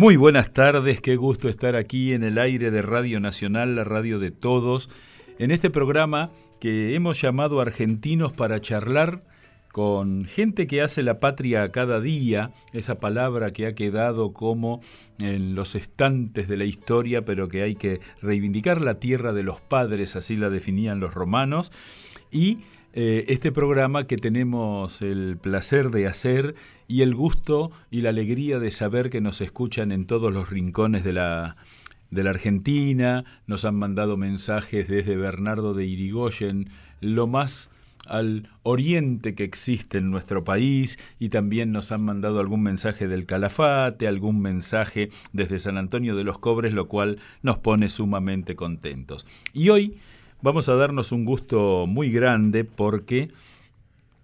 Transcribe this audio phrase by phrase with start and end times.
[0.00, 4.18] Muy buenas tardes, qué gusto estar aquí en el aire de Radio Nacional, la radio
[4.18, 4.88] de todos,
[5.38, 9.22] en este programa que hemos llamado Argentinos para charlar
[9.72, 14.80] con gente que hace la patria cada día, esa palabra que ha quedado como
[15.18, 19.60] en los estantes de la historia, pero que hay que reivindicar la tierra de los
[19.60, 21.72] padres, así la definían los romanos,
[22.30, 22.60] y
[22.92, 26.54] eh, este programa que tenemos el placer de hacer
[26.88, 31.04] y el gusto y la alegría de saber que nos escuchan en todos los rincones
[31.04, 31.56] de la,
[32.10, 37.70] de la Argentina, nos han mandado mensajes desde Bernardo de Irigoyen, lo más
[38.06, 43.24] al oriente que existe en nuestro país y también nos han mandado algún mensaje del
[43.26, 49.26] Calafate, algún mensaje desde San Antonio de los Cobres, lo cual nos pone sumamente contentos.
[49.52, 49.98] Y hoy
[50.42, 53.30] vamos a darnos un gusto muy grande porque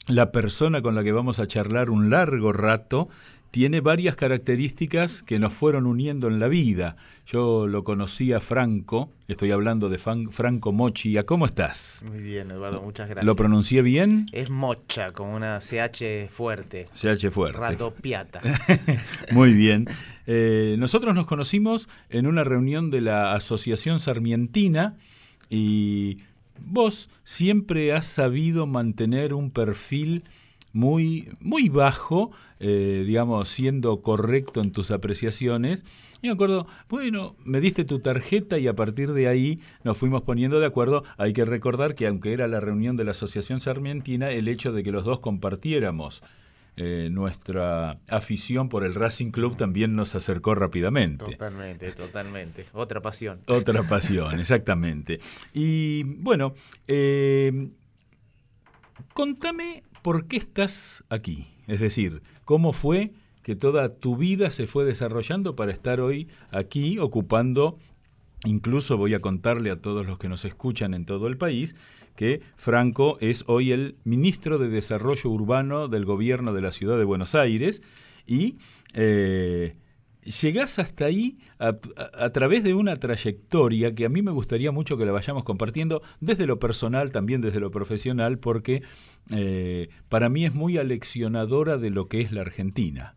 [0.08, 3.08] la persona con la que vamos a charlar un largo rato
[3.50, 6.96] tiene varias características que nos fueron uniendo en la vida.
[7.26, 11.16] Yo lo conocí a Franco, estoy hablando de Franco Mochi.
[11.24, 12.04] ¿Cómo estás?
[12.06, 13.24] Muy bien, Eduardo, muchas gracias.
[13.24, 14.26] ¿Lo pronuncié bien?
[14.32, 16.86] Es Mocha, con una CH fuerte.
[16.92, 17.58] CH fuerte.
[17.58, 18.42] Rato piata.
[19.32, 19.86] Muy bien.
[20.26, 24.96] Eh, nosotros nos conocimos en una reunión de la Asociación Sarmientina
[25.50, 26.18] y
[26.60, 30.24] vos siempre has sabido mantener un perfil
[30.76, 35.86] muy, muy bajo, eh, digamos, siendo correcto en tus apreciaciones.
[36.20, 40.20] Y me acuerdo, bueno, me diste tu tarjeta y a partir de ahí nos fuimos
[40.22, 41.02] poniendo de acuerdo.
[41.16, 44.82] Hay que recordar que aunque era la reunión de la Asociación Sarmientina, el hecho de
[44.82, 46.22] que los dos compartiéramos
[46.76, 51.24] eh, nuestra afición por el Racing Club también nos acercó rápidamente.
[51.24, 52.66] Totalmente, totalmente.
[52.74, 53.40] Otra pasión.
[53.46, 55.20] Otra pasión, exactamente.
[55.54, 56.54] Y bueno,
[56.86, 57.70] eh,
[59.14, 61.46] contame por qué estás aquí.
[61.66, 63.12] Es decir, cómo fue
[63.42, 67.78] que toda tu vida se fue desarrollando para estar hoy aquí ocupando
[68.46, 71.74] Incluso voy a contarle a todos los que nos escuchan en todo el país
[72.14, 77.04] que Franco es hoy el ministro de Desarrollo Urbano del gobierno de la ciudad de
[77.04, 77.82] Buenos Aires
[78.26, 78.56] y
[78.94, 79.74] eh,
[80.22, 85.06] llegás hasta ahí a, través de una trayectoria que a mí me gustaría mucho que
[85.06, 88.82] la vayamos compartiendo desde lo personal, también desde lo profesional, porque
[89.30, 93.14] eh, para mí es muy aleccionadora de lo que es la Argentina.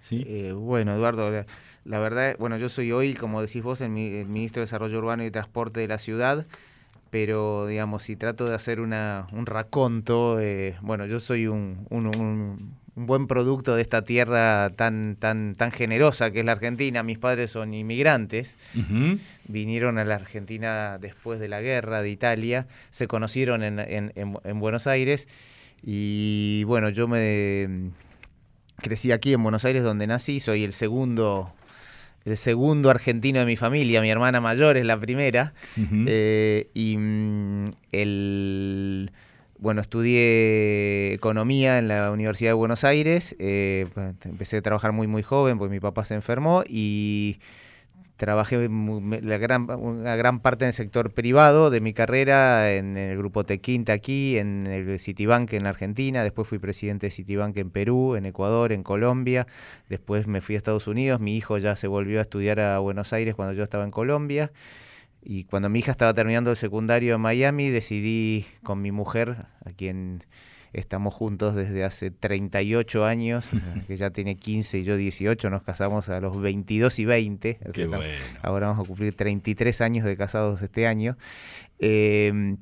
[0.00, 0.24] ¿sí?
[0.26, 1.44] Eh, bueno, Eduardo,
[1.84, 5.30] la, verdad, bueno, yo soy hoy, como decís vos, el ministro de Desarrollo Urbano y
[5.30, 6.46] Transporte de la ciudad
[7.12, 12.74] pero digamos, si trato de hacer una, un raconto, eh, bueno, yo soy un, un,
[12.94, 17.02] buen producto de esta tierra tan, tan, tan generosa que es la Argentina.
[17.02, 18.56] Mis padres son inmigrantes,
[19.46, 24.58] vinieron a la Argentina después de la guerra de Italia, se conocieron en, en, en
[24.58, 25.28] Buenos Aires
[25.82, 27.90] y bueno, yo me
[28.78, 31.52] crecí aquí en Buenos Aires donde nací, soy el segundo
[32.24, 35.54] el segundo argentino de mi familia, mi hermana mayor es la primera.
[36.06, 39.10] Eh, y mm, el,
[39.58, 43.34] bueno, estudié economía en la Universidad de Buenos Aires.
[43.38, 47.38] Eh, pues, empecé a trabajar muy, muy joven, porque mi papá se enfermó y
[48.22, 53.94] Trabajé una gran parte en el sector privado de mi carrera, en el grupo Tequinta
[53.94, 58.70] aquí, en el Citibank en Argentina, después fui presidente de Citibank en Perú, en Ecuador,
[58.70, 59.48] en Colombia,
[59.88, 63.12] después me fui a Estados Unidos, mi hijo ya se volvió a estudiar a Buenos
[63.12, 64.52] Aires cuando yo estaba en Colombia.
[65.20, 69.70] Y cuando mi hija estaba terminando el secundario en Miami, decidí con mi mujer, a
[69.76, 70.22] quien
[70.72, 73.50] Estamos juntos desde hace 38 años,
[73.86, 77.58] que ya tiene 15 y yo 18, nos casamos a los 22 y 20.
[78.42, 81.18] Ahora vamos a cumplir 33 años de casados este año.
[81.78, 82.56] Em,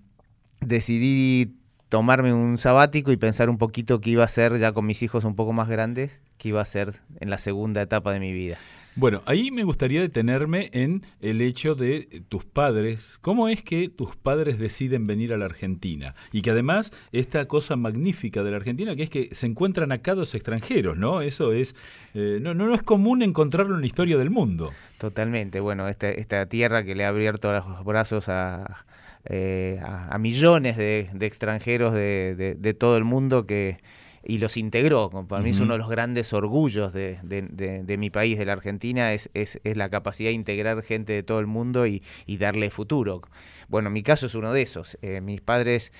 [0.61, 1.55] decidí
[1.89, 5.25] tomarme un sabático y pensar un poquito qué iba a ser ya con mis hijos
[5.25, 8.59] un poco más grandes, qué iba a ser en la segunda etapa de mi vida.
[9.01, 13.17] Bueno, ahí me gustaría detenerme en el hecho de tus padres.
[13.23, 16.15] ¿Cómo es que tus padres deciden venir a la Argentina?
[16.33, 20.15] Y que además esta cosa magnífica de la Argentina, que es que se encuentran acá
[20.15, 21.23] dos extranjeros, ¿no?
[21.23, 21.77] Eso es,
[22.13, 24.71] eh, no, no, es común encontrarlo en la historia del mundo.
[24.99, 28.85] Totalmente, bueno, esta, tierra que le ha abierto los brazos a,
[29.25, 29.81] eh,
[30.19, 33.79] millones de, extranjeros de, de todo el mundo que
[34.23, 35.11] y los integró.
[35.29, 39.13] Para mí es uno de los grandes orgullos de, de, mi país, de la Argentina,
[39.13, 42.71] es, es, es, la capacidad de integrar gente de todo el mundo y, y, darle
[42.71, 43.23] futuro.
[43.69, 44.99] Bueno, mi caso es uno de esos.
[45.03, 45.93] Eh, mis padres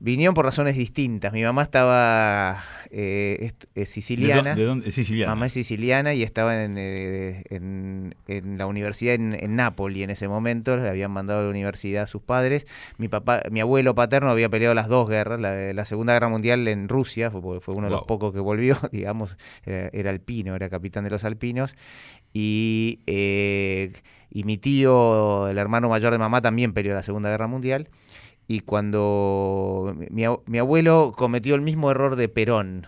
[0.00, 1.32] Vinieron por razones distintas.
[1.32, 4.54] Mi mamá estaba eh, es, siciliana.
[4.54, 4.92] ¿De, dónde?
[4.92, 5.34] siciliana.
[5.34, 10.28] Mamá es siciliana y estaba en, eh, en, la universidad en, en, Nápoli en ese
[10.28, 10.76] momento.
[10.76, 12.68] Le habían mandado a la universidad a sus padres.
[12.96, 15.40] Mi papá, mi abuelo paterno había peleado las dos guerras.
[15.40, 19.36] La, Segunda Guerra Mundial en Rusia, fue, fue uno de los pocos que volvió, digamos.
[19.64, 21.74] Era, alpino, era capitán de los alpinos.
[22.32, 23.92] Y, eh,
[24.30, 27.88] y mi tío, el hermano mayor de mamá, también peleó la Segunda Guerra Mundial
[28.48, 32.86] y cuando mi, mi, abuelo cometió el mismo error de Perón,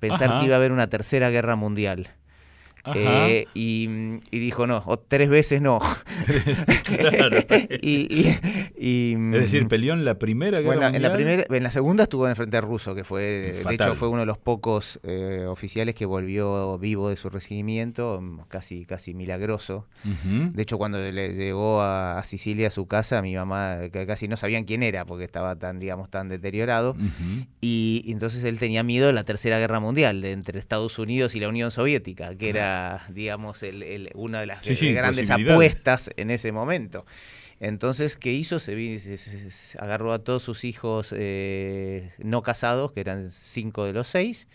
[0.00, 2.08] pensar que iba a haber una tercera guerra mundial.
[2.94, 5.78] Eh, y, dijo, no, tres veces no.
[7.82, 8.28] y,
[8.78, 12.24] es decir, peleó en la primera guerra bueno, En la, primera, en la segunda estuvo
[12.24, 13.22] en el frente ruso, que fue,
[13.66, 18.22] de hecho, fue uno de los pocos eh, oficiales que volvió vivo de su recibimiento,
[18.48, 19.86] casi, casi milagroso.
[20.04, 24.64] De hecho, cuando le llegó a, Sicilia a su casa, mi mamá casi no sabían
[24.64, 26.96] quién era, porque estaba tan, digamos, tan deteriorado.
[27.60, 31.40] y, entonces él tenía miedo de la tercera guerra mundial, de entre Estados Unidos y
[31.40, 32.67] la Unión Soviética, que era
[33.10, 37.04] digamos, el, una de las grandes apuestas en ese momento.
[37.60, 38.60] Entonces, ¿qué hizo?
[38.60, 38.76] Se,
[39.78, 44.46] agarró a todos sus hijos eh, no casados, que eran cinco de los seis,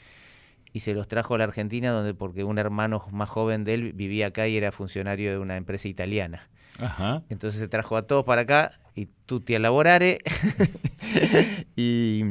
[0.72, 3.94] y se los trajo a la Argentina, donde porque un hermano más joven de él
[3.94, 6.50] vivía acá y era funcionario de una empresa italiana.
[7.30, 10.20] Entonces se trajo a todos para acá y tutti a lavorare.
[11.76, 12.24] y,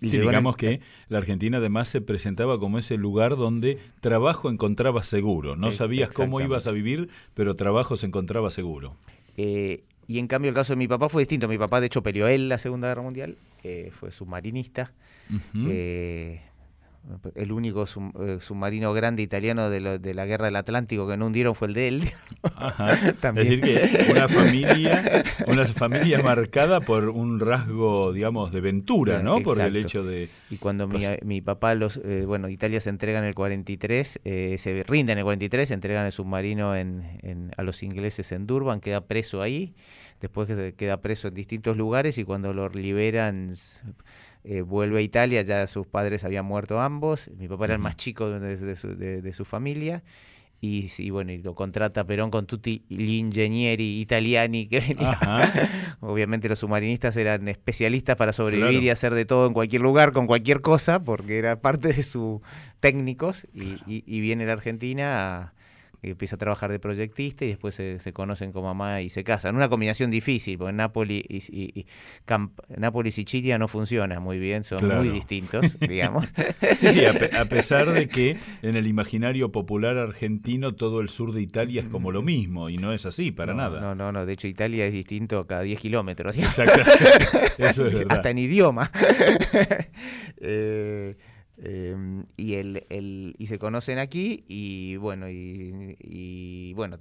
[0.00, 5.56] digamos que la Argentina además se presentaba como ese lugar donde trabajo encontraba seguro.
[5.56, 8.96] No sabías cómo ibas a vivir, pero trabajo se encontraba seguro.
[9.36, 11.48] Eh, y en cambio el caso de mi papá fue distinto.
[11.48, 14.92] Mi papá de hecho peleó él la Segunda Guerra Mundial, eh, fue submarinista
[17.34, 21.54] el único eh, submarino grande italiano de, de, la guerra del Atlántico que no hundieron
[21.54, 22.02] fue el de él.
[23.22, 29.40] es decir, que una familia, una familia marcada por un rasgo, digamos, de ventura, ¿no?
[29.40, 30.28] Por el hecho de...
[30.50, 34.56] Y cuando mi, mi, papá, los, eh, bueno, Italia se entrega en el 43, eh,
[34.58, 38.80] se rinde en el 43, se entregan el submarino en, a los ingleses en Durban,
[38.80, 39.74] queda preso ahí,
[40.20, 43.54] después queda preso en distintos lugares y cuando lo liberan
[44.42, 47.96] eh, vuelve a Italia, ya sus padres habían muerto ambos, mi papá era el más
[47.96, 50.02] chico de, su, familia,
[50.62, 54.80] y, bueno, y lo contrata Perón con tutti gli ingegneri italiani que
[56.00, 60.26] Obviamente los submarinistas eran especialistas para sobrevivir y hacer de todo en cualquier lugar, con
[60.26, 62.40] cualquier cosa, porque era parte de sus
[62.80, 65.54] técnicos, y, y, viene la Argentina a
[66.02, 69.56] empieza a trabajar de proyectista y después se, conocen como mamá y se casan.
[69.56, 71.86] Una combinación difícil, porque Nápoles y, y,
[73.06, 76.32] y Sicilia no funciona muy bien, son muy distintos, digamos.
[76.76, 81.42] Sí, sí, a, pesar de que en el imaginario popular argentino todo el sur de
[81.42, 83.80] Italia es como lo mismo, y no es así, para nada.
[83.80, 86.36] No, no, no, de hecho Italia es distinto cada 10 kilómetros.
[86.38, 86.80] Exacto,
[87.58, 88.16] eso es verdad.
[88.16, 88.90] Hasta en idioma.
[90.40, 91.16] eh,
[91.62, 96.96] Em, y, el, el, y se conocen aquí y bueno, y, bueno,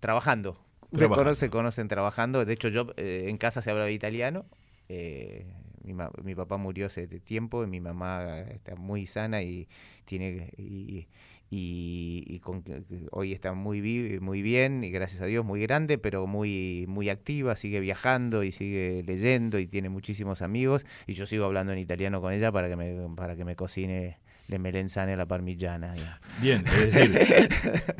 [0.00, 0.58] trabajando.
[0.92, 2.44] Se, conocen trabajando.
[2.44, 4.44] De hecho, yo eh, en casa se hablaba italiano.
[4.88, 5.46] Eh,
[5.84, 9.68] mi, mi, papá murió hace tiempo y mi mamá está muy sana y
[10.04, 11.08] tiene y,
[11.50, 12.62] y, con,
[13.10, 17.56] hoy está muy, muy bien y gracias a Dios muy grande, pero muy, muy activa,
[17.56, 22.20] sigue viajando y sigue leyendo y tiene muchísimos amigos y yo sigo hablando en italiano
[22.20, 24.18] con ella para que me, para que me cocine
[24.48, 25.94] le melenzane a la parmigiana.
[26.40, 27.48] Bien, es decir,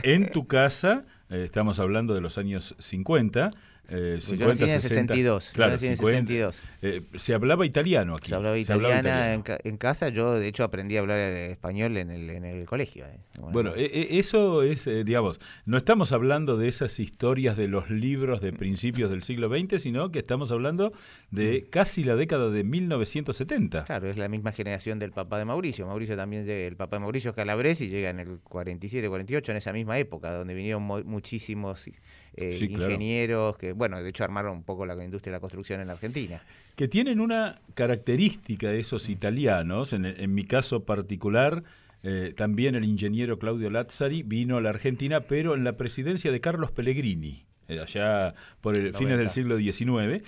[0.02, 3.50] en tu casa, eh, estamos hablando de los años 50,
[3.90, 5.50] eh, 50, yo nací en 62.
[5.54, 6.62] Claro, 62.
[6.82, 8.28] Eh, se hablaba italiano aquí.
[8.28, 10.10] Se hablaba italiana En, casa.
[10.10, 13.06] Yo, de hecho, aprendí a hablar español en el, en el colegio.
[13.06, 13.18] Eh.
[13.50, 18.42] Bueno, e, eso es, eh, digamos, no estamos hablando de esas historias de los libros
[18.42, 20.92] de principios del siglo XX, sino que estamos hablando
[21.30, 21.70] de mm.
[21.70, 23.84] casi la década de 1970.
[23.84, 25.86] Claro, es la misma generación del papá de Mauricio.
[25.86, 29.56] Mauricio también, el papá de Mauricio es calabrés y llega en el 47, 48, en
[29.56, 30.82] esa misma época, donde vinieron
[31.18, 31.90] muchísimos
[32.36, 35.94] ingenieros que bueno, de hecho armaron un poco la industria de la construcción en la
[35.94, 36.40] Argentina.
[36.76, 41.64] Que tienen una característica de esos italianos, en, mi caso particular,
[42.04, 46.40] eh, también el ingeniero Claudio Lazzari vino a la Argentina, pero en la presidencia de
[46.40, 50.22] Carlos Pellegrini, eh, allá por el fines del siglo XIX.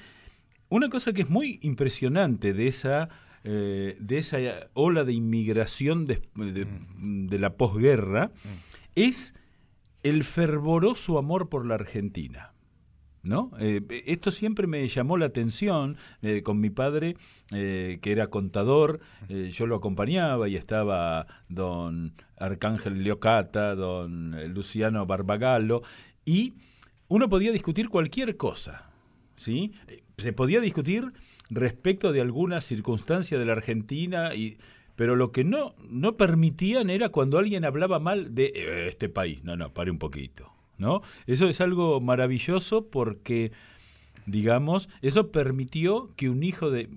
[0.69, 3.09] Una cosa que es muy impresionante de esa,
[3.45, 4.39] eh, de esa
[4.73, 7.29] ola de inmigración de, mm.
[7.35, 8.49] la posguerra mm.
[8.97, 9.35] es
[10.03, 12.53] el fervoroso amor por la Argentina.
[13.23, 13.51] ¿No?
[13.61, 17.17] Eh, esto siempre me llamó la atención eh, con mi padre,
[17.53, 25.83] eh, que era contador, yo lo acompañaba y estaba don Arcángel Leocata, don Luciano Barbagallo,
[26.25, 26.55] y
[27.09, 28.91] uno podía discutir cualquier cosa,
[29.37, 29.75] ¿sí?
[30.17, 31.13] Se podía discutir
[31.51, 34.57] respecto de alguna circunstancia de la Argentina y
[35.01, 39.43] pero lo que no, no permitían era cuando alguien hablaba mal de eh, este país.
[39.45, 40.53] No, no, pare un poquito.
[40.77, 41.01] ¿no?
[41.27, 43.51] Eso es algo maravilloso porque,
[44.27, 46.91] digamos, eso permitió que un hijo de,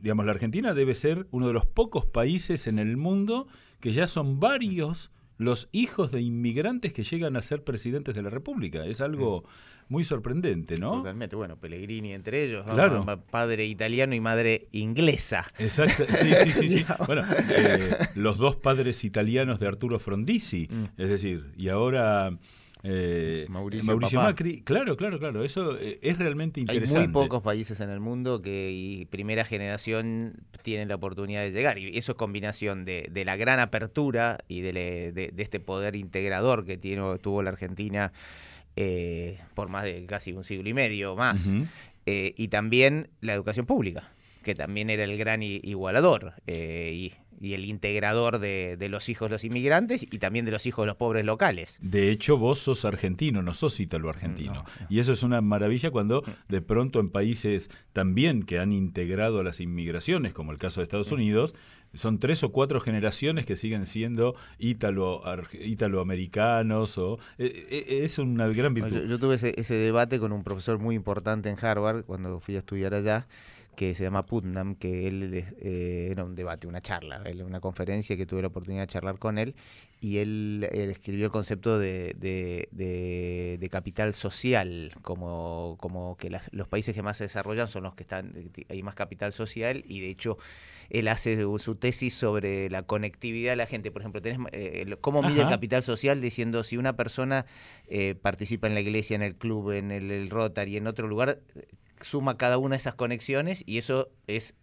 [0.00, 3.48] digamos, la Argentina debe ser uno de los pocos países en el mundo
[3.80, 8.30] que ya son varios los hijos de inmigrantes que llegan a ser presidentes de la
[8.30, 8.84] República.
[8.86, 9.92] Es algo mm.
[9.92, 10.98] muy sorprendente, ¿no?
[10.98, 11.36] Totalmente.
[11.36, 13.04] Bueno, Pellegrini entre ellos, claro.
[13.30, 15.46] padre italiano y madre inglesa.
[15.58, 16.68] Exacto, sí, sí, sí.
[16.68, 16.86] sí.
[17.06, 21.00] bueno, eh, los dos padres italianos de Arturo Frondizi, mm.
[21.00, 22.38] es decir, y ahora
[22.88, 27.00] eh, Mauricio, Macri, claro, claro, claro, eso eh, es realmente interesante.
[27.00, 31.50] Hay muy pocos países en el mundo que y primera generación tienen la oportunidad de
[31.50, 36.78] llegar y eso es combinación de, la gran apertura y de, este poder integrador que
[36.78, 38.12] tiene, tuvo la Argentina
[38.76, 41.50] eh, por más de casi un siglo y medio más
[42.04, 44.12] y también la educación pública
[44.44, 49.44] que también era el gran igualador y y el integrador de, los hijos de los
[49.44, 51.78] inmigrantes y también de los hijos de los pobres locales.
[51.82, 54.64] De hecho, vos sos argentino, no sos ítalo-argentino.
[54.88, 59.60] Y eso es una maravilla cuando de pronto en países también que han integrado las
[59.60, 61.54] inmigraciones, como el caso de Estados Unidos,
[61.94, 66.98] son tres o cuatro generaciones que siguen siendo ítalo, italoamericanos.
[66.98, 69.06] O, eh, eh, es una gran virtud.
[69.08, 72.58] Yo, tuve ese, ese debate con un profesor muy importante en Harvard cuando fui a
[72.58, 73.26] estudiar allá
[73.76, 78.24] que se llama Putnam, que él eh, era un debate, una charla, una conferencia que
[78.24, 79.54] tuve la oportunidad de charlar con él,
[80.00, 87.02] y él, escribió el concepto de, de, capital social, como, como que los países que
[87.02, 88.32] más se desarrollan son los que están,
[88.68, 90.38] hay más capital social, y de hecho
[90.88, 93.90] él hace su tesis sobre la conectividad de la gente.
[93.90, 97.44] Por ejemplo, tenés, eh, cómo mide el capital social diciendo si una persona
[97.88, 101.40] eh, participa en la iglesia, en el club, en el, el Rotary, en otro lugar,
[102.00, 104.54] suma cada una de esas conexiones y eso es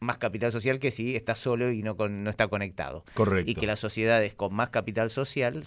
[0.00, 3.04] más capital social que si está solo y no, no está conectado.
[3.14, 3.50] Correcto.
[3.50, 5.64] Y que las sociedades con más capital social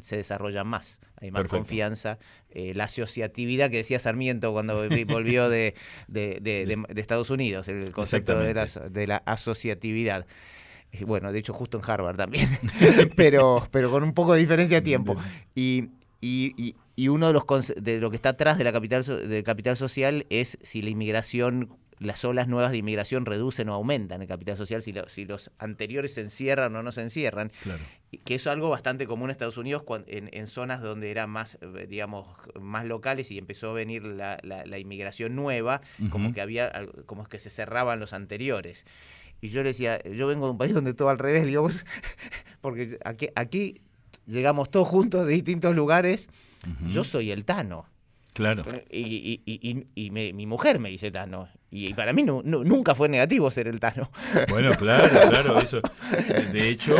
[0.00, 2.18] se desarrollan más, hay más confianza,
[2.50, 4.74] eh, la asociatividad que decía Sarmiento cuando
[5.06, 5.74] volvió de,
[6.08, 10.26] de, Estados Unidos, el concepto de la, de la asociatividad.
[11.06, 12.48] Bueno, de hecho justo en Harvard también,
[13.16, 15.16] pero, pero con un poco de diferencia de tiempo.
[15.54, 15.90] Y,
[16.22, 17.44] y, y uno de los
[17.76, 21.76] de lo que está atrás de la capital de capital social es si la inmigración
[22.02, 26.14] las olas nuevas de inmigración reducen o aumentan el capital social, si, si los anteriores
[26.14, 27.50] se encierran o no se encierran.
[28.24, 31.86] Que eso es algo bastante común en Estados Unidos en, zonas donde eran más, eh,
[31.88, 32.26] digamos,
[32.60, 36.72] más locales y empezó a venir la, la, inmigración nueva, como que había,
[37.06, 38.84] como que se cerraban los anteriores.
[39.40, 41.84] Y yo le decía, yo vengo de un país donde todo al revés, digamos,
[42.60, 43.80] porque aquí, aquí
[44.26, 46.28] llegamos todos juntos de distintos lugares
[46.88, 47.86] yo soy el Tano.
[48.34, 48.62] Claro.
[48.90, 51.48] Y, y, y, mi mujer me dice Tano.
[51.70, 54.10] Y, para mí nunca fue negativo ser el Tano.
[54.48, 55.80] Bueno, claro, claro, eso.
[56.52, 56.96] De hecho,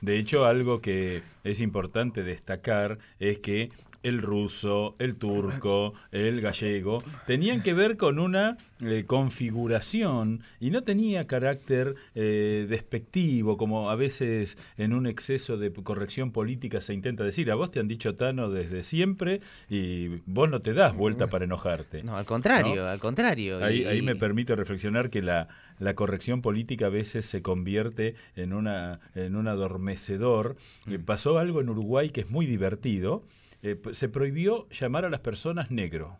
[0.00, 3.70] de hecho, algo que es importante destacar es que
[4.04, 10.82] el ruso, el turco, el gallego, tenían que ver con una eh, configuración y no
[10.82, 17.24] tenía carácter eh, despectivo, como a veces en un exceso de corrección política se intenta
[17.24, 17.50] decir.
[17.50, 21.44] A vos te han dicho Tano desde siempre y vos no te das vuelta para
[21.44, 22.02] enojarte.
[22.02, 23.64] No, al contrario, al contrario.
[23.64, 25.48] Ahí, ahí me permite reflexionar que la,
[25.78, 30.56] la corrección política a veces se convierte en, una, en un adormecedor.
[30.86, 30.96] Mm.
[31.04, 33.24] Pasó algo en Uruguay que es muy divertido
[33.64, 36.18] eh, se prohibió llamar a las personas negro.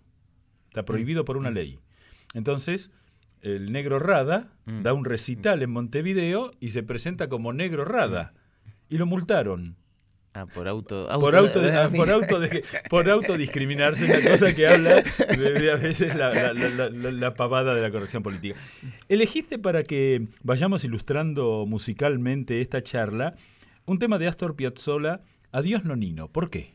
[0.69, 0.87] Está mm.
[0.87, 1.55] prohibido por una mm.
[1.55, 1.79] ley.
[2.35, 2.91] Entonces,
[3.41, 4.83] el negro Rada mm.
[4.83, 8.35] da un recital en Montevideo y se presenta como negro Rada.
[8.89, 9.77] Y lo multaron.
[10.37, 12.41] Ah, por auto, por auto, ah, por auto,
[12.91, 18.25] por autodiscriminarse, una cosa que habla de, a veces la, la, pavada de la corrección
[18.25, 18.59] política.
[19.09, 23.37] Elegiste para que vayamos ilustrando musicalmente esta charla
[23.87, 25.21] un tema de Astor Piazzolla,
[25.53, 26.27] Adiós Nonino.
[26.27, 26.75] ¿Por qué?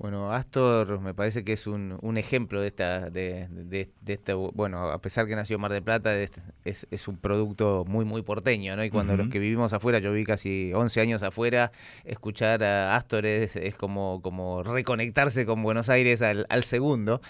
[0.00, 4.90] Bueno, Astor me parece que es un, un ejemplo de esta, de, de, este, bueno,
[4.90, 8.76] a pesar que nació en Mar del Plata, es, es, un producto muy, muy porteño,
[8.76, 8.82] ¿no?
[8.82, 11.70] Y cuando los que vivimos afuera, yo vi casi 11 años afuera,
[12.04, 17.20] escuchar a Astor es, es como, como reconectarse con Buenos Aires al, al segundo.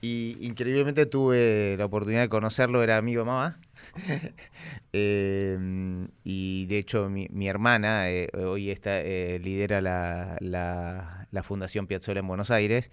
[0.00, 3.60] Y increíblemente tuve la oportunidad de conocerlo, era amigo de mamá.
[4.92, 11.42] Em, y de hecho mi, mi hermana eh, hoy está, eh, lidera la, la, la
[11.42, 12.90] Fundación Piazzolla en Buenos Aires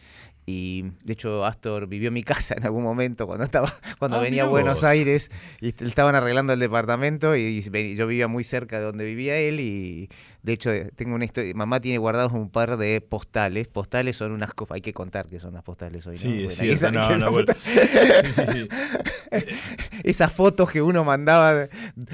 [0.48, 4.22] y de hecho Astor vivió en mi casa en algún momento cuando estaba cuando Ah,
[4.22, 4.84] venía a Buenos.
[4.84, 7.62] Aires y est- estaban arreglando el departamento y
[7.96, 10.10] yo vivía muy cerca de donde vivía él y
[10.44, 14.32] de hecho eh, tengo una historia mamá tiene guardados un par de postales postales son
[14.34, 16.22] unas cosas hay que contar que son las postales hoy ¿no?
[16.22, 16.74] Sí, ahí cierto.
[16.75, 17.54] esa- No, esa no, foto- bueno.
[17.60, 18.68] Sí, sí, sí.
[20.04, 21.70] esas fotos que uno mandaba de,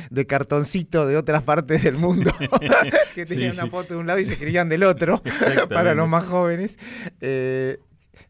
[0.09, 2.31] de cartoncito de otras partes del mundo,
[3.15, 3.59] que Sí, tenían sí.
[3.59, 5.21] una foto de un lado y se escribían del otro,
[5.69, 6.77] para los más jóvenes.
[7.19, 7.77] Eh,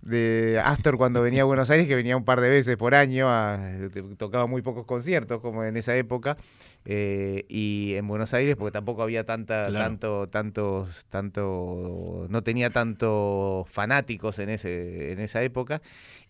[0.02, 3.28] de Astor cuando venía a Buenos Aires, que venía un par de veces por año,
[3.30, 3.60] a-
[4.18, 6.38] tocaba muy pocos conciertos como en esa época,
[6.86, 9.86] eh, y en Buenos Aires porque tampoco había tanta, Claro.
[9.86, 15.82] tanto, tantos, tanto, no tenía tantos fanáticos en ese, en esa época,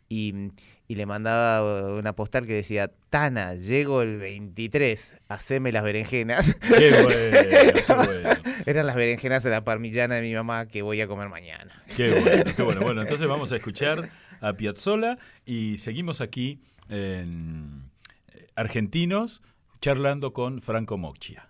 [0.09, 0.51] y,
[0.91, 6.53] y le mandaba una postal que decía, Tana, llego el 23, haceme las berenjenas.
[6.55, 8.29] Qué bueno, qué bueno.
[8.65, 11.81] Eran las berenjenas de la parmillana de mi mamá que voy a comer mañana.
[11.95, 12.81] Qué bueno, qué bueno.
[12.81, 14.09] Bueno, entonces vamos a escuchar
[14.41, 17.89] a Piazzolla y seguimos aquí en
[18.33, 19.41] eh, Argentinos
[19.79, 21.47] charlando con Franco Moccia.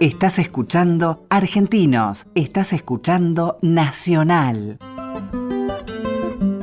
[0.00, 4.78] Estás escuchando Argentinos, estás escuchando Nacional.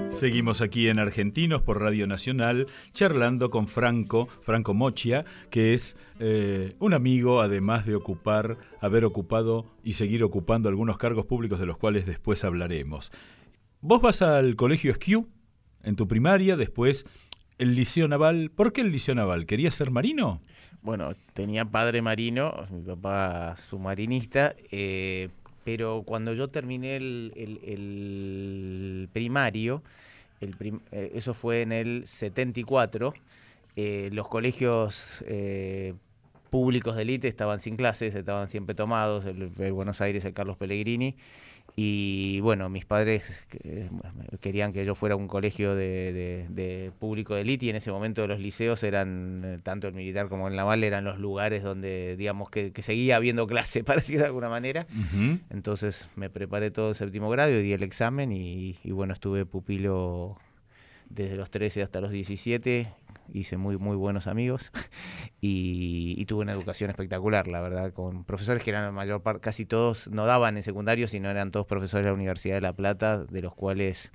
[0.07, 6.73] Seguimos aquí en Argentinos por Radio Nacional charlando con Franco, Franco Mochia, que es eh,
[6.79, 11.77] un amigo, además de ocupar, haber ocupado y seguir ocupando algunos cargos públicos de los
[11.77, 13.11] cuales después hablaremos.
[13.81, 15.27] Vos vas al colegio Esquiu
[15.83, 17.05] en tu primaria, después
[17.57, 18.51] el Liceo Naval.
[18.53, 19.45] ¿Por qué el Liceo Naval?
[19.45, 20.41] ¿Querías ser marino?
[20.81, 25.29] Bueno, tenía padre marino, mi papá submarinista, eh,
[25.63, 29.83] pero cuando yo terminé el, primario,
[30.39, 30.55] el
[30.91, 33.13] eh, eso fue en el 74,
[33.75, 35.23] eh, los colegios
[36.49, 41.17] públicos de élite estaban sin clases, estaban siempre tomados, el Buenos Aires, el Carlos Pellegrini,
[41.79, 43.87] y bueno, mis padres eh,
[44.41, 48.25] querían que yo fuera a un colegio de, público de élite y en ese momento
[48.25, 52.49] los liceos eran, eh, tanto el militar como el naval, eran los lugares donde, digamos,
[52.49, 54.87] que, seguía habiendo clase, para decir de alguna manera.
[55.51, 59.45] Entonces me preparé todo el séptimo grado, y di el examen y, y bueno, estuve
[59.45, 60.39] pupilo
[61.11, 62.87] desde los 13 hasta los 17
[63.33, 64.71] hice muy, muy buenos amigos
[65.41, 69.65] y, tuve una educación espectacular, la verdad, con profesores que eran la mayor parte, casi
[69.65, 73.23] todos no daban en secundario, sino eran todos profesores de la Universidad de La Plata,
[73.23, 74.11] de los cuales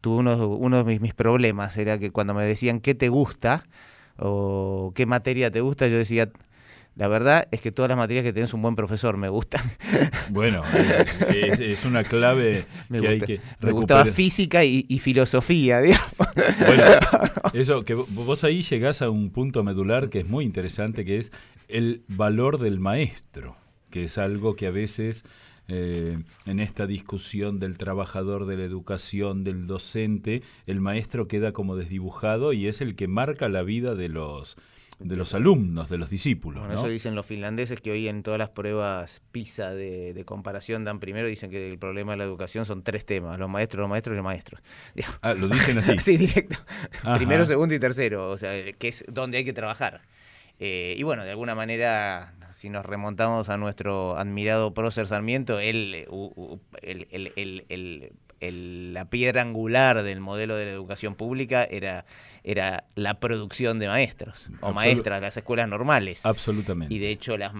[0.00, 3.64] tuve uno, uno de mis, mis problemas, era que cuando me decían qué te gusta
[4.16, 6.30] o qué materia te gusta, yo decía
[6.96, 9.62] la verdad es que todas las materias que tenés un buen profesor me gustan.
[10.30, 10.62] Bueno,
[11.28, 16.08] eh, es, una clave que hay que Me gustaba física y, filosofía, digamos.
[16.66, 16.84] Bueno,
[17.52, 21.32] eso, que vos ahí llegás a un punto medular que es muy interesante, que es
[21.68, 23.56] el valor del maestro,
[23.90, 25.24] que es algo que a veces...
[25.66, 31.74] Eh, en esta discusión del trabajador de la educación, del docente, el maestro queda como
[31.74, 34.58] desdibujado y es el que marca la vida de los,
[34.98, 36.60] de los alumnos, de los discípulos.
[36.60, 41.00] Bueno, eso dicen los finlandeses que hoy en todas las pruebas PISA de, comparación dan
[41.00, 44.14] primero, dicen que el problema de la educación son tres temas, los maestros, los maestros
[44.14, 44.60] y los maestros.
[45.20, 45.98] Ah, lo dicen así.
[46.00, 46.56] sí, directo.
[47.16, 50.02] Primero, segundo y tercero, o sea, que es donde hay que trabajar.
[50.60, 56.06] Eh, y bueno, de alguna manera, si nos remontamos a nuestro admirado prócer Sarmiento, él,
[56.82, 57.32] el,
[57.68, 58.12] el,
[58.48, 62.04] el, la piedra angular del modelo de la educación pública era,
[62.42, 66.24] era la producción de maestros o maestras de las escuelas normales.
[66.26, 66.94] Absolutamente.
[66.94, 67.52] Y de hecho, las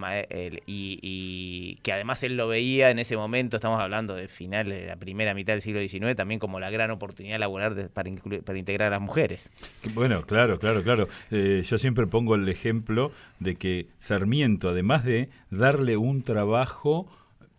[0.67, 4.97] y, que además él lo veía en ese momento, estamos hablando de finales de la
[4.97, 8.11] primera mitad del siglo XIX, también como la gran oportunidad laboral para,
[8.45, 9.51] para integrar a las mujeres.
[9.95, 11.09] Bueno, claro, claro, claro.
[11.31, 17.07] Eh, yo siempre pongo el ejemplo de que Sarmiento, además de darle un trabajo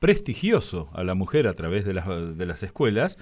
[0.06, 3.18] prestigioso a la mujer a través de las, de las escuelas,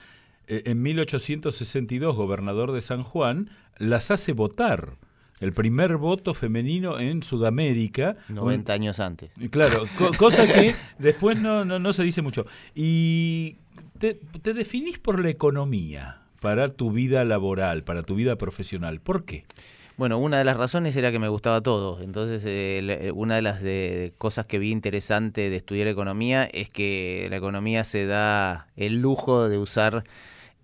[0.48, 4.98] eh, en 1862, gobernador de San Juan, las hace votar.
[5.40, 8.18] El primer voto femenino en Sudamérica.
[8.28, 9.32] 90 años antes.
[9.50, 9.86] Claro,
[10.18, 12.46] cosa que después no, no, no, se dice mucho.
[12.76, 13.60] Y
[13.98, 19.00] te, te definís por la economía para tu vida laboral, para tu vida profesional.
[19.00, 19.46] ¿Por qué?
[19.96, 22.02] Bueno, una de las razones era que me gustaba todo.
[22.02, 26.70] Entonces, eh, eh, una de las de, cosas que vi interesante de estudiar economía es
[26.70, 30.04] que la economía se da el lujo de usar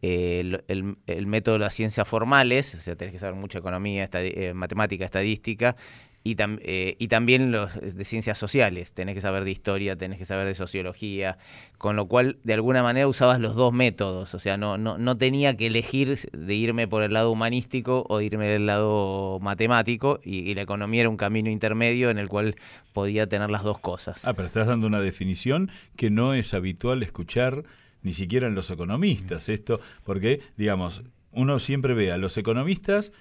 [0.01, 4.09] eh, el, método de las ciencias formales, o sea, tenés que saber mucha economía,
[4.55, 5.75] matemática, estadística,
[6.23, 10.25] y, eh, y también los de ciencias sociales, tenés que saber de historia, tenés que
[10.25, 11.38] saber de sociología,
[11.77, 15.17] con lo cual de alguna manera usabas los dos métodos, o sea, no, no, no
[15.17, 20.19] tenía que elegir de irme por el lado humanístico o de irme del lado matemático,
[20.23, 22.55] y, la economía era un camino intermedio en el cual
[22.91, 24.25] podía tener las dos cosas.
[24.25, 27.63] Ah, pero estás dando una definición que no es habitual escuchar
[28.01, 33.12] ni siquiera en los economistas, esto, porque, digamos, uno siempre ve a los economistas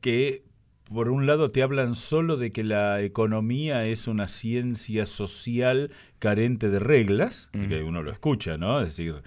[0.00, 0.44] que
[0.92, 6.70] por un lado te hablan solo de que la economía es una ciencia social carente
[6.70, 8.80] de reglas, que uno lo escucha, ¿no?
[8.80, 9.22] Es decir,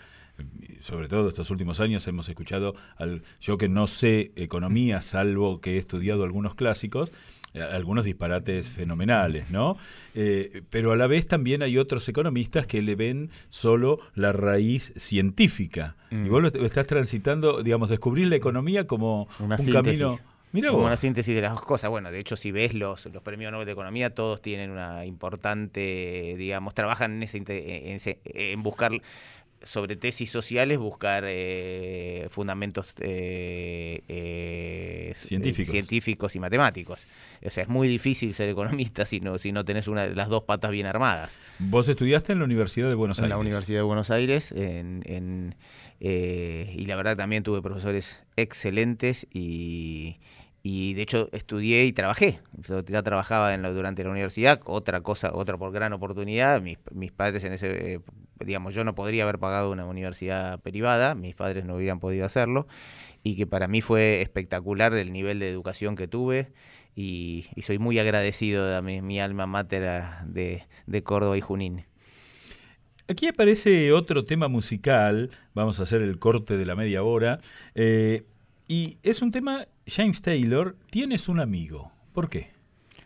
[0.82, 5.76] sobre todo estos últimos años hemos escuchado, al, yo que no sé economía, salvo que
[5.76, 7.12] he estudiado algunos clásicos,
[7.54, 9.78] eh, algunos disparates fenomenales, ¿no?
[10.14, 14.94] Eh, pero a la vez también hay otros economistas que le ven solo la raíz
[14.96, 15.96] científica.
[16.12, 20.18] Y vos lo estás transitando, digamos, descubrir la economía como un camino
[20.52, 21.90] como una síntesis de las dos cosas.
[21.90, 26.36] Bueno, de hecho, si ves los, los premios Nobel de Economía, todos tienen una importante,
[26.38, 28.92] digamos, trabajan en, ese, en, buscar
[29.62, 35.72] sobre tesis sociales, buscar eh, fundamentos eh, eh, científicos.
[35.72, 36.36] científicos.
[36.36, 37.08] y matemáticos.
[37.44, 40.44] O sea, es muy difícil ser economista si no, si no tenés una las dos
[40.44, 41.40] patas bien armadas.
[41.60, 43.26] ¿Vos estudiaste en la Universidad de Buenos Aires?
[43.26, 45.56] En la Universidad de Buenos Aires, en,
[46.00, 50.20] y la verdad también tuve profesores excelentes y
[50.64, 52.40] y de hecho estudié y trabajé.
[52.88, 56.62] Ya trabajaba en durante la universidad, otra cosa, otra por gran oportunidad.
[56.62, 58.00] Mis, mis padres en ese, eh,
[58.44, 62.68] digamos, yo no podría haber pagado una universidad privada, mis padres no hubieran podido hacerlo,
[63.24, 66.52] y que para mí fue espectacular el nivel de educación que tuve.
[66.96, 71.86] Y, soy muy agradecido de mi, alma mater de, de Córdoba y Junín.
[73.10, 77.40] Aquí aparece otro tema musical, vamos a hacer el corte de la media hora,
[77.74, 78.26] eh,
[78.68, 81.92] y es un tema, James Taylor, tienes un amigo.
[82.14, 82.52] ¿Por qué?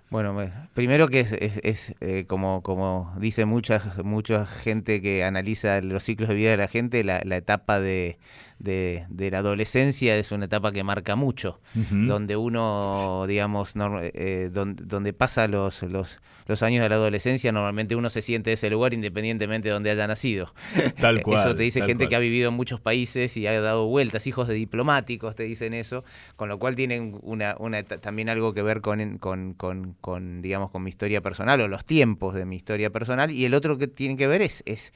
[0.10, 0.36] Bueno,
[0.74, 6.28] primero que es, es, eh, como, como dice mucha, mucha gente que analiza los ciclos
[6.28, 8.17] de vida de la gente, la etapa de,
[8.63, 13.74] de, la adolescencia es una etapa que marca mucho, donde uno, digamos,
[14.13, 18.69] eh, donde, pasa los, los, los, años de la adolescencia, normalmente uno se siente ese
[18.69, 20.54] lugar independientemente de donde haya nacido.
[21.00, 21.39] Tal cual.
[21.39, 24.47] Eso te dice gente que ha vivido en muchos países y ha dado vueltas, hijos
[24.47, 26.04] de diplomáticos te dicen eso,
[26.36, 30.71] con lo cual tienen una, una también algo que ver con, con, con, con, digamos,
[30.71, 33.88] con mi historia personal o los tiempos de mi historia personal, y el otro que
[33.88, 34.93] tiene que ver es, es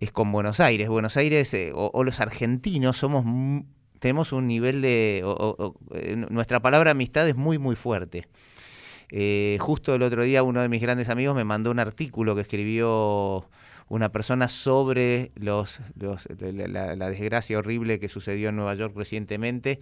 [0.00, 0.88] es con Buenos Aires.
[0.88, 3.24] Buenos Aires eh, o, los argentinos somos
[3.98, 5.24] tenemos un nivel de
[5.94, 8.26] eh, nuestra palabra amistad es muy muy fuerte.
[9.10, 12.42] Eh, justo el otro día uno de mis grandes amigos me mandó un artículo que
[12.42, 13.48] escribió
[13.88, 19.80] una persona sobre los, la, desgracia horrible que sucedió en Nueva York recientemente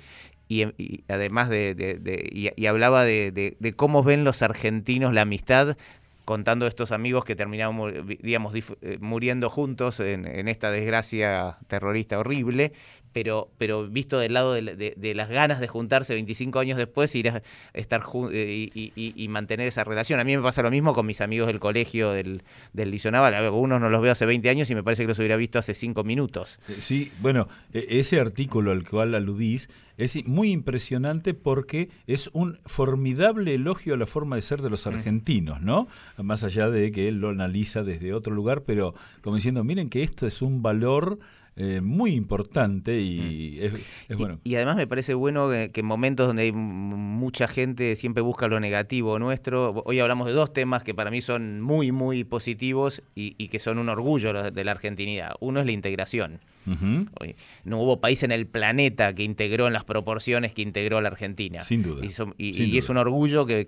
[0.49, 0.65] y,
[1.09, 5.77] además de, y, hablaba de, cómo ven los argentinos la amistad
[6.25, 12.73] contando estos amigos que terminaron, digamos, eh, muriendo juntos en, en, esta desgracia terrorista horrible,
[13.13, 17.43] pero, pero visto del lado de, las ganas de juntarse 25 años después, ir a
[17.75, 20.21] estar eh, y, mantener esa relación.
[20.21, 23.35] A mí me pasa lo mismo con mis amigos del colegio del, del Liceo Naval.
[23.35, 25.75] Algunos no los veo hace 20 años y me parece que los hubiera visto hace
[25.75, 26.59] 5 minutos.
[26.69, 32.59] Eh, sí, bueno, e, ese artículo al cual aludís es muy impresionante porque es un
[32.65, 34.89] formidable elogio a la forma de ser de los mm.
[34.89, 35.89] argentinos, ¿no?
[36.17, 40.03] Más allá de que él lo analiza desde otro lugar, pero como diciendo, miren que
[40.03, 41.19] esto es un valor
[41.55, 44.13] eh, muy importante y mm.
[44.13, 44.41] es, bueno.
[44.43, 48.59] Y, además me parece bueno que, en momentos donde hay mucha gente siempre busca lo
[48.59, 53.49] negativo nuestro, hoy hablamos de dos temas que para mí son muy, muy positivos y,
[53.49, 55.35] que son un orgullo de la argentinidad.
[55.41, 56.41] Uno es la integración.
[56.65, 61.63] no hubo país en el planeta que integró en las proporciones que integró la Argentina.
[61.65, 62.03] Sin duda.
[62.39, 63.67] Y, es un orgullo que,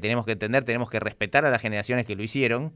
[0.00, 2.72] tenemos que entender, tenemos que respetar a las generaciones que lo hicieron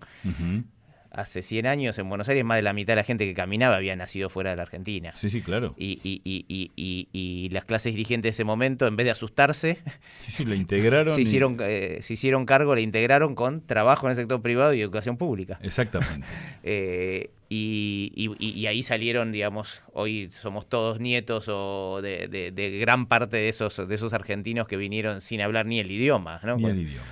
[1.11, 3.77] hace 100 años en Buenos Aires más de la mitad de la gente que caminaba
[3.77, 5.13] había nacido fuera de la Argentina.
[5.15, 5.75] Sí, sí, claro.
[5.79, 9.79] Y, y, y, y las clases dirigentes de ese momento, en vez de asustarse,
[10.21, 11.15] sí, sí, integraron.
[11.15, 14.81] se, hicieron, eh, se hicieron cargo, le integraron con trabajo en el sector privado y
[14.81, 15.59] educación pública.
[15.63, 16.27] Exactamente.
[16.63, 23.49] eh, y, ahí salieron, digamos, hoy somos todos nietos o de, de, gran parte de
[23.49, 26.41] esos, de esos argentinos que vinieron sin hablar ni el idioma.
[26.45, 26.57] ¿no?
[26.57, 27.07] Ni el idioma.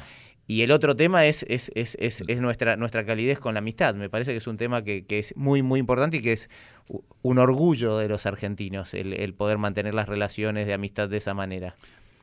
[0.48, 3.96] Y el otro tema es, es, es, es, es nuestra, nuestra calidez con la amistad.
[3.96, 6.48] Me parece que es un tema que, que es muy, muy importante y que es
[7.22, 11.34] un orgullo de los argentinos el, el, poder mantener las relaciones de amistad de esa
[11.34, 11.74] manera.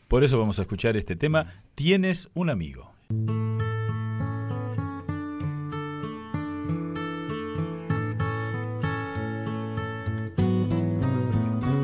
[0.07, 2.93] Por eso vamos a escuchar este tema, Tienes un amigo.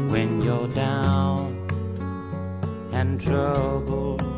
[0.09, 1.55] When you're down
[2.93, 4.28] and trouble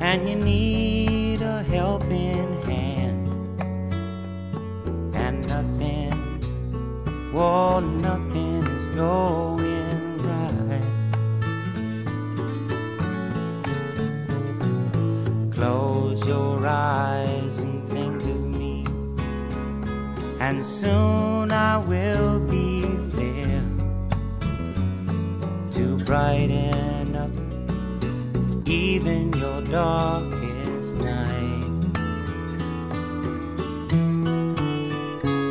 [0.00, 3.28] and you need a helping hand.
[5.14, 6.12] And nothing,
[7.32, 10.82] well, nothing is going right.
[15.52, 18.84] Close your eyes and think of me,
[20.40, 22.82] and soon I will be
[23.14, 23.62] there
[25.72, 27.03] to brighten
[29.74, 31.66] darkest night.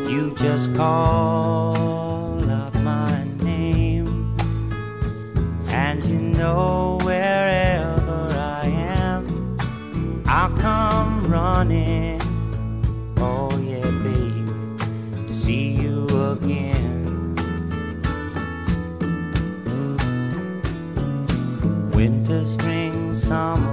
[0.09, 4.33] You just call up my name,
[5.67, 9.57] and you know wherever I am,
[10.25, 12.21] I'll come running.
[13.17, 17.35] Oh, yeah, babe, to see you again.
[21.91, 23.72] Winter, spring summer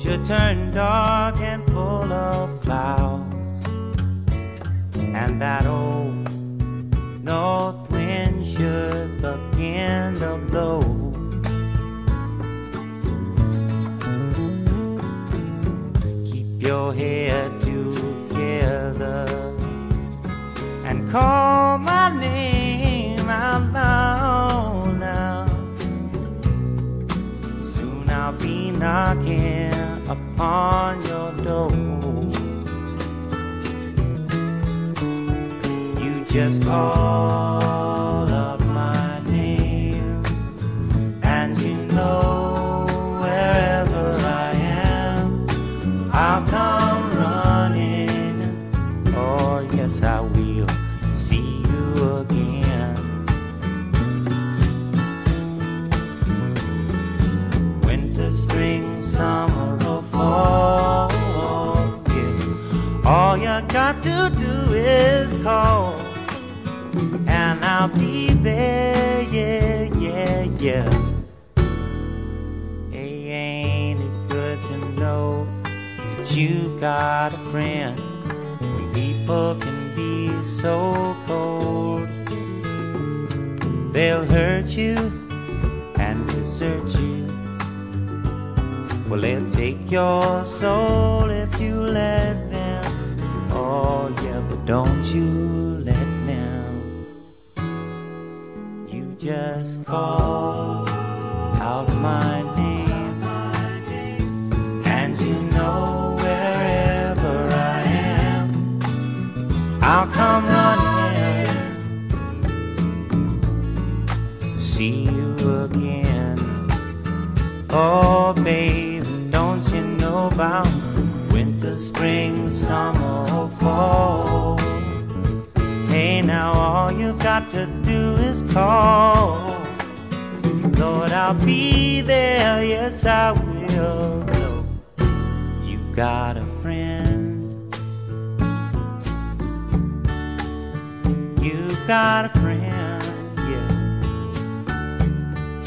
[0.00, 3.34] should turn dark and full of clouds,
[4.96, 6.26] and that old
[7.22, 10.80] north wind should begin to blow.
[16.24, 19.26] Keep your head together
[20.86, 25.46] and call my name out loud now.
[27.60, 29.89] Soon I'll be knocking
[30.40, 31.70] upon your door.
[36.02, 37.89] You just call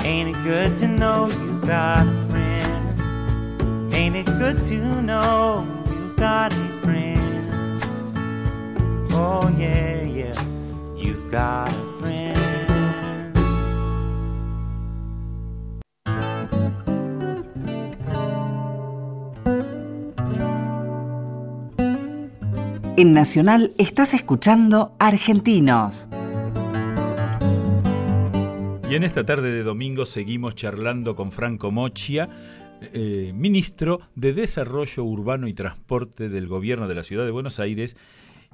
[0.06, 3.94] Ain't it good to know you've got a friend?
[3.94, 7.82] Ain't it good to know you've got a friend?
[9.14, 10.36] Oh, yeah, yeah,
[10.98, 12.38] you've got a friend.
[22.98, 26.08] En Nacional estás escuchando Argentinos.
[28.94, 32.30] Y en esta tarde de domingo seguimos charlando con Franco Mochia,
[32.94, 37.98] eh, ministro de Desarrollo Urbano y Transporte del Gobierno de la Ciudad de Buenos Aires.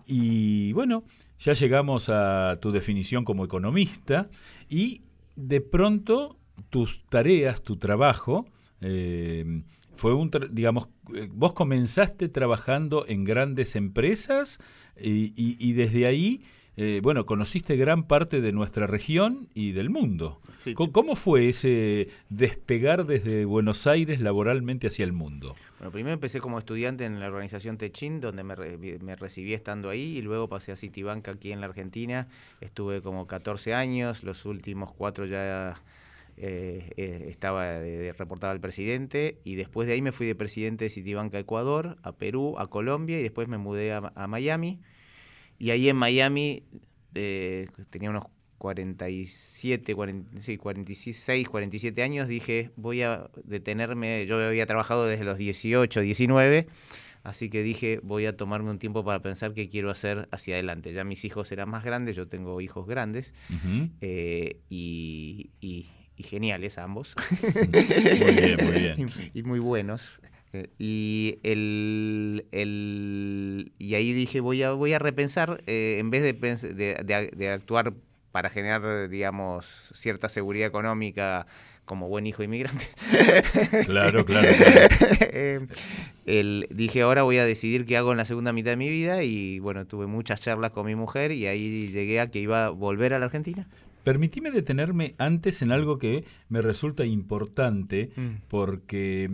[0.07, 1.03] Y bueno,
[1.39, 4.29] ya llegamos a tu definición como economista
[4.69, 5.01] y
[5.35, 6.37] de pronto
[6.69, 8.47] tus tareas, tu trabajo,
[8.79, 9.63] eh,
[9.97, 14.59] fue un, digamos, eh, vos comenzaste trabajando en grandes empresas
[14.97, 16.43] y- y desde ahí,
[16.81, 20.39] eh, bueno, conociste gran parte de nuestra región y del mundo.
[20.59, 20.73] Sí.
[20.73, 25.55] ¿Cómo fue ese despegar desde Buenos Aires laboralmente hacia el mundo?
[25.77, 29.89] Bueno, primero empecé como estudiante en la organización Techin, donde me, re- me recibí estando
[29.89, 32.27] ahí, y luego pasé a Citibank aquí en la Argentina.
[32.61, 35.75] Estuve como 14 años, los últimos cuatro ya
[36.37, 40.85] eh, eh, estaba de- reportaba al presidente, y después de ahí me fui de presidente
[40.85, 44.79] de Citibank a Ecuador, a Perú, a Colombia, y después me mudé a, a Miami.
[45.59, 46.63] Y ahí en Miami
[47.13, 48.23] eh, tenía unos
[48.57, 55.37] 47, 40, sí, 46, 47 años, dije, voy a detenerme, yo había trabajado desde los
[55.37, 56.67] 18, 19,
[57.23, 60.93] así que dije, voy a tomarme un tiempo para pensar qué quiero hacer hacia adelante.
[60.93, 63.33] Ya mis hijos eran más grandes, yo tengo hijos grandes,
[64.01, 67.15] eh, y, y- y geniales ambos.
[68.19, 69.09] Muy bien, muy bien.
[69.33, 70.19] y muy buenos.
[70.51, 76.23] Eh, y el, el- y ahí dije voy a voy a repensar eh, en vez
[76.23, 77.93] de, de, de- de actuar
[78.31, 81.45] para generar digamos cierta seguridad económica
[81.85, 82.85] como buen hijo inmigrante
[83.85, 84.87] Claro, claro, claro.
[85.31, 85.67] Eh,
[86.25, 89.23] el- dije ahora voy a decidir qué hago en la segunda mitad de mi vida
[89.23, 92.69] y bueno tuve muchas charlas con mi mujer y ahí llegué a que iba a
[92.71, 93.67] volver a la Argentina
[94.03, 98.29] Permitime detenerme antes en algo que me resulta importante Mm.
[98.47, 99.29] porque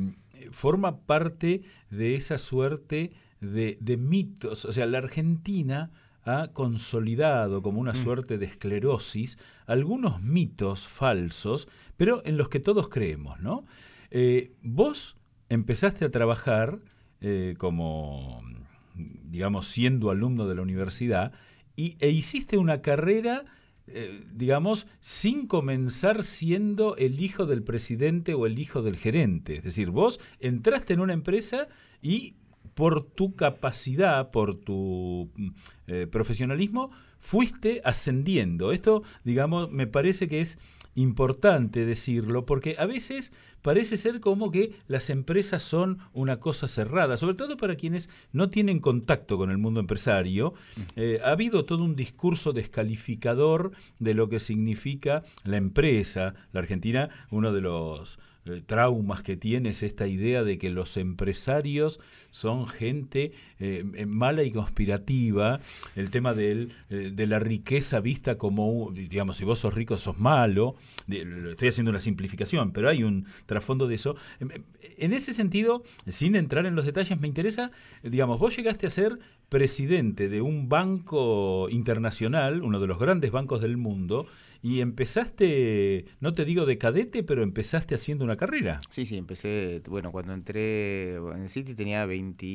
[0.51, 4.65] forma parte de esa suerte de, de mitos.
[4.65, 5.91] O sea, la Argentina
[6.23, 7.97] ha consolidado como una Mm.
[8.03, 9.37] suerte de esclerosis
[9.67, 11.67] algunos mitos falsos,
[11.97, 13.63] pero en los que todos creemos, ¿no?
[14.11, 15.17] Eh, vos
[15.49, 16.79] empezaste a trabajar
[17.21, 18.41] eh, como,
[18.95, 21.31] digamos, siendo alumno de la universidad
[21.75, 23.45] y, e hiciste una carrera,
[23.87, 29.57] eh, digamos, sin comenzar siendo el hijo del presidente o el hijo del gerente.
[29.57, 31.67] Es decir, vos entraste en una empresa
[32.01, 32.35] y
[32.73, 35.29] por tu capacidad, por tu
[35.87, 38.71] eh, profesionalismo, fuiste ascendiendo.
[38.71, 40.57] Esto, digamos, me parece que es
[40.95, 43.31] importante decirlo, porque a veces
[43.61, 48.49] parece ser como que las empresas son una cosa cerrada, sobre todo para quienes no
[48.49, 50.53] tienen contacto con el mundo empresario.
[50.95, 56.33] Eh, ha habido todo un discurso descalificador de lo que significa la empresa.
[56.53, 60.97] La Argentina, uno de los eh, traumas que tiene es esta idea de que los
[60.97, 65.61] empresarios son gente eh, eh, mala y conspirativa,
[65.95, 70.75] el tema de, de la riqueza vista como, digamos, si vos sos rico sos malo,
[71.07, 74.15] estoy haciendo una simplificación, pero hay un trasfondo de eso.
[74.39, 74.63] Em, em,
[74.97, 77.71] en ese sentido, sin entrar en los detalles, me interesa,
[78.03, 79.17] digamos, vos llegaste a ser
[79.49, 84.25] presidente de un banco internacional, uno de los grandes bancos del mundo,
[84.61, 88.79] y empezaste, no te digo de cadete, pero empezaste haciendo una carrera.
[88.89, 92.45] Sí, sí, empecé, bueno, cuando entré en City tenía 20,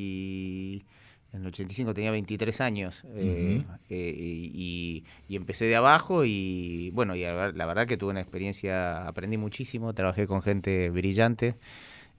[1.33, 7.21] en el 85 tenía 23 años eh, eh, y, empecé de abajo y bueno, y
[7.21, 11.55] la verdad que tuve una experiencia, aprendí muchísimo, trabajé con gente brillante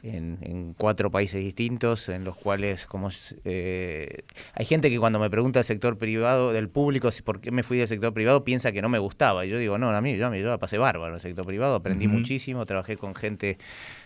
[0.03, 3.09] en, cuatro países distintos, en los cuales como
[3.45, 4.25] eh,
[4.55, 7.63] hay gente que cuando me pregunta del sector privado, del público, si por qué me
[7.63, 9.47] fui del sector privado, piensa que no me gustaba.
[9.47, 11.77] Y yo digo, no, a mí yo, me yo pasé bárbaro en el sector privado,
[11.77, 13.59] aprendí muchísimo, trabajé con gente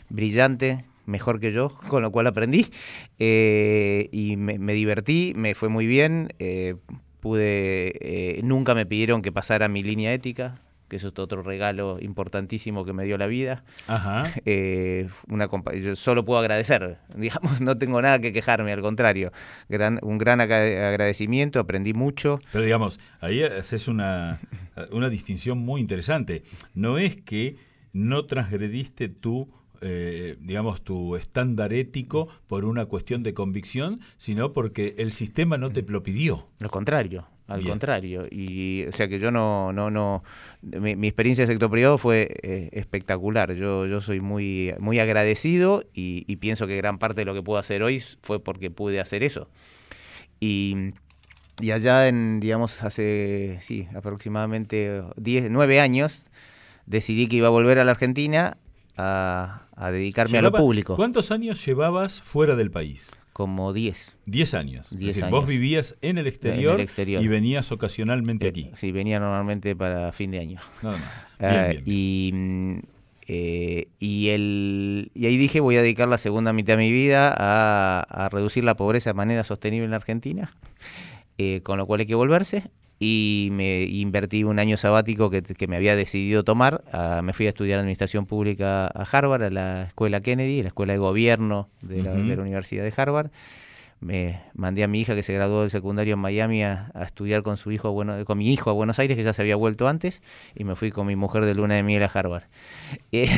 [0.09, 2.67] brillante, mejor que yo, con lo cual aprendí
[3.19, 6.29] eh, y me, divertí, me fue muy bien.
[6.39, 6.75] Eh,
[7.21, 12.85] pude, nunca me pidieron que pasara mi línea ética, que eso es otro regalo importantísimo
[12.85, 13.65] que me dio la vida.
[13.87, 14.25] Ajá.
[14.49, 19.33] Eh, una yo solo puedo agradecer, digamos, no tengo nada que quejarme, al contrario.
[19.69, 22.39] Gran, un gran agradecimiento, aprendí mucho.
[22.53, 24.41] Pero digamos, ahí haces una,
[24.93, 26.45] una distinción muy interesante.
[26.75, 27.57] No es que
[27.93, 29.49] no transgrediste tú
[29.81, 35.71] eh, digamos, tu estándar ético por una cuestión de convicción, sino porque el sistema no
[35.71, 36.49] te lo pidió.
[36.59, 38.27] Lo contrario, al contrario.
[38.31, 40.25] Y, o sea que yo no, no, no,
[40.63, 43.55] mi, experiencia de sector privado fue eh, espectacular.
[43.55, 47.59] Yo, yo soy muy, muy agradecido y, pienso que gran parte de lo que puedo
[47.59, 49.49] hacer hoy fue porque pude hacer eso.
[50.41, 50.93] Y,
[51.61, 56.29] y allá en, digamos, hace, sí, aproximadamente 10, 9 años,
[56.87, 58.59] decidí que iba a volver a la Argentina
[58.97, 60.97] a, dedicarme a lo público.
[60.97, 63.17] ¿Cuántos años llevabas fuera del país?
[63.37, 64.17] Como 10.
[64.25, 64.89] 10 años.
[65.29, 68.71] vos vivías en el, exterior y venías ocasionalmente aquí.
[68.73, 70.61] Sí, venía normalmente para fin de año.
[70.83, 71.11] Nada más.
[71.39, 72.79] Ah, y, mm,
[73.27, 77.35] eh, y, el, y ahí dije, voy a dedicar la segunda mitad de mi vida
[77.37, 80.57] a, reducir la pobreza de manera sostenible en Argentina,
[81.37, 85.77] eh, con lo cual hay que volverse y me invertí un año sabático que, me
[85.77, 86.83] había decidido tomar.
[86.93, 90.95] Ah, me fui a estudiar Administración Pública a Harvard, a la Escuela Kennedy, la Escuela
[90.95, 93.31] de Gobierno de la, de la Universidad de Harvard
[94.01, 97.57] me mandé a mi hija que se graduó del secundario en Miami a, estudiar con
[97.57, 100.23] su hijo bueno, con mi hijo a Buenos Aires que ya se había vuelto antes
[100.55, 102.45] y me fui con mi mujer de luna de miel a Harvard.
[103.13, 103.29] Eh,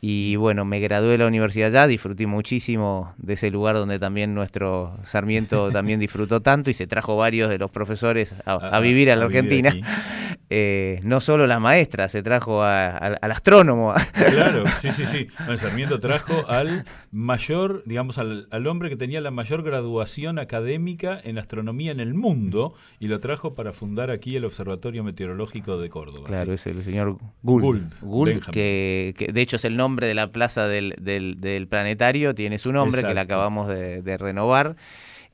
[0.00, 4.34] y bueno me gradué de la universidad ya disfruté muchísimo de ese lugar donde también
[4.34, 9.16] nuestro Sarmiento también disfrutó tanto y se trajo varios de los profesores a, vivir a
[9.16, 9.74] la Argentina.
[10.50, 13.94] eh, no solo la maestra se trajo al astrónomo.
[14.12, 15.28] Claro sí sí sí.
[15.48, 21.20] El Sarmiento trajo al mayor digamos al, al hombre que tenía la mayor graduación académica
[21.22, 25.88] en astronomía en el mundo y lo trajo para fundar aquí el Observatorio Meteorológico de
[25.88, 26.26] Córdoba.
[26.26, 27.92] Claro, es el señor Gould.
[28.00, 32.72] Gould, que, de hecho es el nombre de la plaza del, del, planetario, tiene su
[32.72, 34.76] nombre, que la acabamos de, renovar.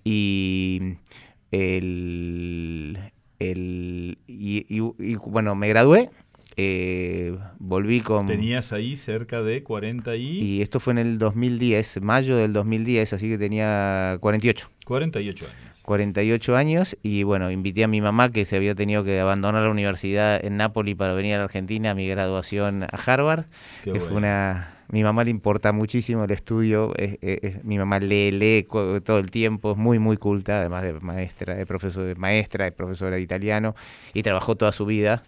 [0.02, 0.96] Y
[1.50, 2.98] el,
[3.38, 4.80] el y,
[5.26, 6.10] bueno, me gradué
[6.62, 8.26] eh, volví con...
[8.26, 10.40] Tenías ahí cerca de 40 y...
[10.40, 14.70] Y esto fue en el 2010, mayo del 2010, así que tenía 48.
[14.84, 15.56] 48 años.
[15.82, 19.70] 48 años y bueno, invité a mi mamá que se había tenido que abandonar la
[19.70, 23.46] universidad en Nápoles para venir a la Argentina a mi graduación a Harvard,
[23.82, 24.76] que fue una...
[24.92, 26.92] Mi mamá le importa muchísimo el estudio,
[27.62, 28.66] mi mamá lee, lee
[29.04, 32.72] todo el tiempo, es muy, muy culta, además de maestra, de profesor de maestra, de
[32.72, 33.76] profesora de italiano,
[34.14, 35.22] y trabajó toda su vida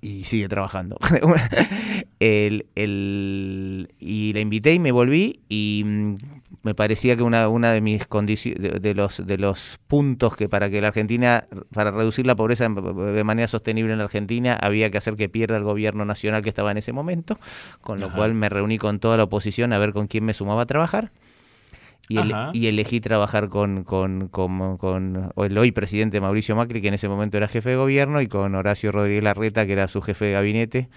[0.00, 0.96] y sigue trabajando.
[2.20, 6.14] el, el, y la invité y me volví y mm,
[6.62, 10.70] me parecía que una, una de mis condiciones, de, los, de los puntos que para
[10.70, 14.98] que la Argentina, para reducir la pobreza de manera sostenible en la Argentina, había que
[14.98, 17.38] hacer que pierda el gobierno nacional que estaba en ese momento,
[17.80, 20.62] con lo cual me reuní con toda la oposición a ver con quién me sumaba
[20.62, 21.10] a trabajar.
[22.08, 27.36] Y, elegí trabajar con, con, con, el hoy presidente Mauricio Macri, que en ese momento
[27.36, 30.88] era jefe de gobierno, y con Horacio Rodríguez Larreta, que era su jefe de gabinete.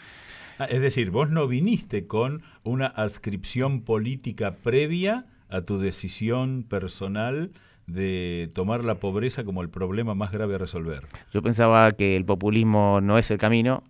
[0.58, 7.52] Ah, es decir, vos no viniste con una adscripción política previa a tu decisión personal
[7.88, 11.08] de tomar la pobreza como el problema más grave a resolver.
[11.34, 13.84] Yo pensaba que el populismo no es el camino.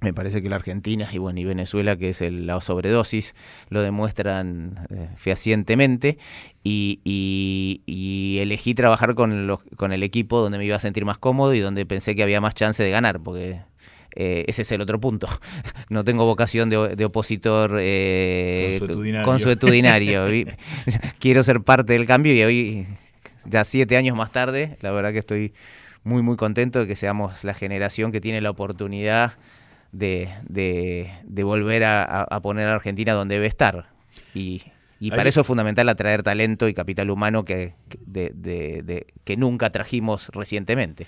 [0.00, 3.34] Me parece que la Argentina y bueno y Venezuela, que es el, la sobredosis,
[3.68, 6.18] lo demuestran eh, fehacientemente
[6.64, 11.18] y, y, elegí trabajar con, los, con el equipo donde me iba a sentir más
[11.18, 13.60] cómodo y donde pensé que había más chance de ganar, porque
[14.16, 15.26] eh, ese es el otro punto.
[15.90, 18.78] No tengo vocación de, opositor eh,
[19.24, 20.26] consuetudinario.
[21.18, 22.86] Quiero ser parte del cambio y hoy,
[23.44, 25.52] ya siete años más tarde, la verdad que estoy
[26.04, 29.32] muy, muy contento de que seamos la generación que tiene la oportunidad
[29.92, 33.90] de, de, volver a, poner a Argentina donde debe estar.
[34.34, 34.62] Y,
[34.98, 37.74] y para eso es fundamental atraer talento y capital humano que,
[38.06, 41.06] de, que nunca trajimos recientemente.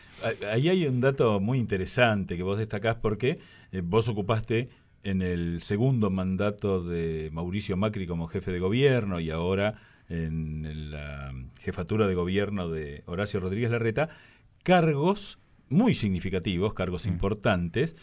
[0.50, 3.38] Ahí hay un dato muy interesante que vos destacás porque
[3.72, 4.70] eh, vos ocupaste
[5.04, 9.74] en el segundo mandato de Mauricio Macri como jefe de gobierno y ahora
[10.08, 14.10] en la jefatura de gobierno de Horacio Rodríguez Larreta,
[14.62, 17.08] cargos muy significativos, cargos mm.
[17.08, 17.96] importantes,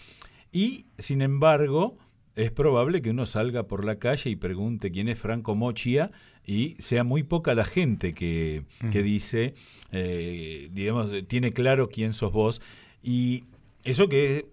[0.52, 1.98] y sin embargo
[2.36, 6.12] es probable que uno salga por la calle y pregunte quién es Franco Mochia
[6.46, 9.56] y sea muy poca la gente que, dice,
[9.92, 12.62] eh, digamos, tiene claro quién sos vos.
[13.04, 13.44] Y
[13.84, 14.48] eso que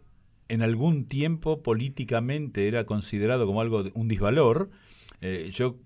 [0.49, 4.71] en algún tiempo políticamente era considerado como algo, un disvalor,
[5.21, 5.77] eh, yo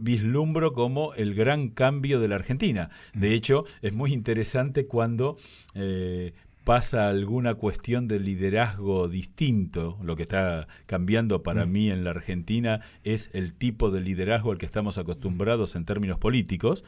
[0.00, 2.90] vislumbro como el gran cambio de la Argentina.
[3.14, 5.36] De hecho, es muy interesante cuando
[5.74, 6.32] eh,
[6.68, 9.96] pasa alguna cuestión de liderazgo distinto.
[10.02, 11.72] Lo que está cambiando para mm.
[11.72, 16.18] mí en la Argentina es el tipo de liderazgo al que estamos acostumbrados en términos
[16.18, 16.84] políticos.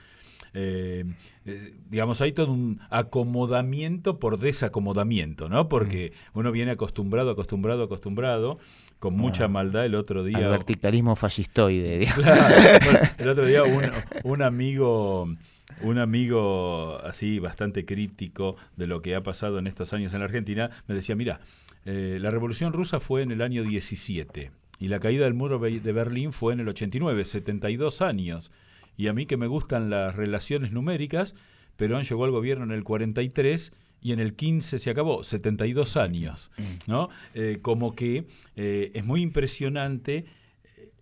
[0.52, 1.06] Eh,
[1.88, 5.70] digamos, hay todo un acomodamiento por desacomodamiento, ¿no?
[5.70, 6.38] Porque mm.
[6.38, 8.58] uno viene acostumbrado, acostumbrado, acostumbrado,
[8.98, 10.40] con mucha maldad el otro día.
[10.40, 12.06] El verticalismo fascistoide.
[13.16, 13.90] el otro día un,
[14.24, 15.26] un amigo
[15.82, 20.26] un amigo así bastante crítico de lo que ha pasado en estos años en la
[20.26, 21.40] Argentina me decía, mira,
[21.84, 25.92] eh, la revolución rusa fue en el año 17 y la caída del muro de
[25.92, 28.50] Berlín fue en el 89, 72 años.
[28.96, 31.34] Y a mí que me gustan las relaciones numéricas,
[31.76, 33.72] Perón llegó al gobierno en el 43
[34.02, 36.50] y en el 15 se acabó, 72 años.
[36.86, 37.10] ¿no?
[37.34, 38.26] Eh, como que
[38.56, 40.24] eh, es muy impresionante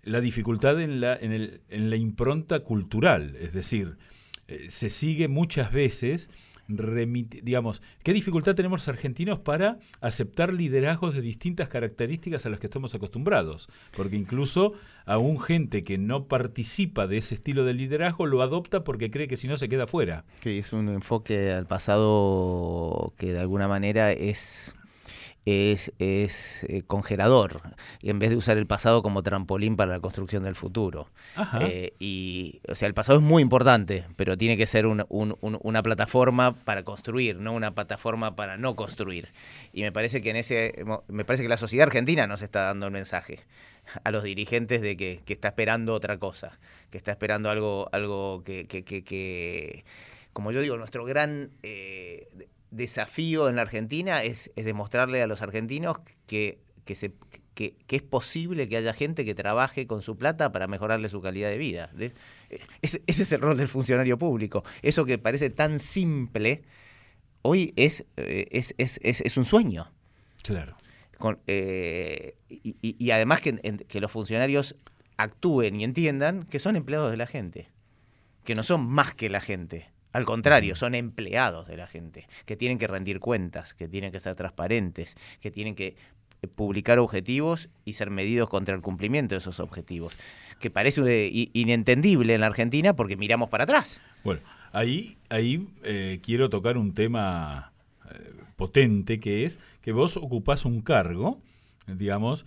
[0.02, 3.96] la dificultad en la, en, el, en la impronta cultural, es decir,
[4.48, 6.30] eh, se sigue muchas veces,
[6.68, 12.66] digamos, ¿qué dificultad tenemos los argentinos para aceptar liderazgos de distintas características a las que
[12.66, 13.68] estamos acostumbrados?
[13.96, 14.72] Porque incluso
[15.06, 19.36] aún gente que no participa de ese estilo de liderazgo lo adopta porque cree que
[19.36, 20.24] si no se queda fuera.
[20.40, 24.74] Sí, es un enfoque al pasado que de alguna manera es
[25.44, 27.62] es, es eh, congelador,
[28.02, 31.08] en vez de usar el pasado como trampolín para la construcción del futuro.
[31.60, 36.54] Eh, y, o sea, el pasado es muy importante, pero tiene que ser una plataforma
[36.54, 39.28] para construir, no una plataforma para no construir.
[39.72, 42.86] Y me parece que en ese, me parece que la sociedad argentina nos está dando
[42.86, 43.40] el mensaje
[44.04, 46.58] a los dirigentes de que, está esperando otra cosa,
[46.90, 49.84] que está esperando algo, algo que, que, que,
[50.32, 52.28] como yo digo, nuestro gran eh,
[52.70, 57.12] desafío en la Argentina es, demostrarle a los argentinos que, que, se,
[57.54, 61.48] que, es posible que haya gente que trabaje con su plata para mejorarle su calidad
[61.50, 61.90] de vida.
[62.82, 64.64] ese, es el rol del funcionario público.
[64.82, 66.62] Eso que parece tan simple,
[67.42, 69.90] hoy es, eh, es, es, es un sueño.
[70.42, 70.76] Claro.
[71.46, 73.58] Eh, y, y, además que,
[73.88, 74.76] que los funcionarios
[75.16, 77.68] actúen y entiendan que son empleados de la gente,
[78.44, 79.90] que no son más que la gente.
[80.12, 84.20] Al contrario, son empleados de la gente, que tienen que rendir cuentas, que tienen que
[84.20, 85.96] ser transparentes, que tienen que
[86.40, 90.16] eh, publicar objetivos y ser medidos contra el cumplimiento de esos objetivos,
[90.60, 94.00] que parece eh, inentendible en la Argentina porque miramos para atrás.
[94.24, 94.40] Bueno,
[94.72, 97.72] ahí, ahí eh, quiero tocar un tema
[98.56, 101.42] potente que es que vos ocupás un cargo,
[101.96, 102.44] digamos,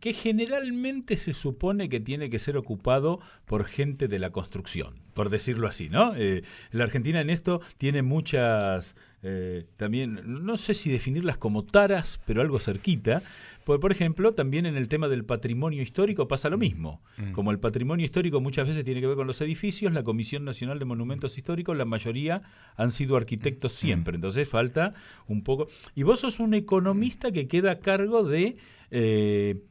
[0.00, 5.30] que generalmente se supone que tiene que ser ocupado por gente de la construcción, por
[5.30, 6.14] decirlo así, ¿no?
[6.16, 12.20] Eh, la Argentina en esto tiene muchas, eh, también, no sé si definirlas como taras,
[12.26, 13.22] pero algo cerquita.
[13.64, 17.00] Por, por ejemplo, también en el tema del patrimonio histórico pasa lo mismo.
[17.16, 17.32] Mm.
[17.32, 20.78] Como el patrimonio histórico muchas veces tiene que ver con los edificios, la Comisión Nacional
[20.78, 22.42] de Monumentos Históricos, la mayoría
[22.76, 23.76] han sido arquitectos Mm.
[23.76, 24.14] siempre.
[24.16, 24.92] Entonces falta
[25.26, 25.68] un poco...
[25.94, 28.56] Y vos sos un economista que queda a cargo de...
[28.90, 29.62] eh,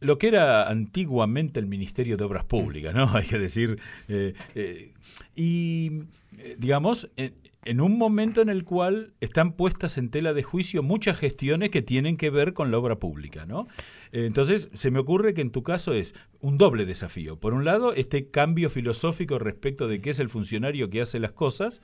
[0.00, 3.10] lo que era antiguamente el Ministerio de Obras Públicas, ¿no?
[3.14, 3.78] Hay que decir.
[4.08, 4.92] eh, eh,
[5.36, 6.04] y,
[6.58, 11.70] digamos, en, un momento en el cual están puestas en tela de juicio muchas gestiones
[11.70, 13.68] que tienen que ver con la obra pública, ¿no?
[14.12, 17.38] Entonces, se me ocurre que en tu caso es un doble desafío.
[17.38, 21.32] Por un lado, este cambio filosófico respecto de qué es el funcionario que hace las
[21.32, 21.82] cosas,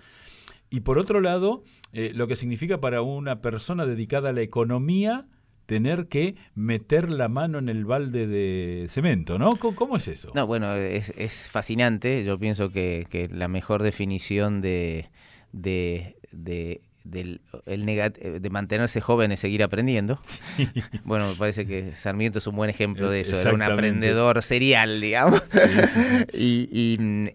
[0.70, 1.62] y por otro lado,
[1.93, 5.26] lo que significa para una persona dedicada a la economía
[5.67, 9.57] tener que meter la mano en el balde de cemento, ¿no?
[9.57, 10.31] ¿Cómo, cómo es eso?
[10.35, 12.25] No, bueno, es, es fascinante.
[12.25, 15.11] Yo pienso que, que la mejor definición de,
[15.53, 18.11] de, de, del- el eh,
[18.41, 20.21] de mantenerse joven es seguir aprendiendo.
[21.05, 23.41] Bueno, me parece que Sarmiento es un buen ejemplo de eso.
[23.41, 25.43] Era un aprendedor serial, digamos.
[25.51, 26.27] Sí, sí, sí.
[26.33, 27.27] Y, y, mm,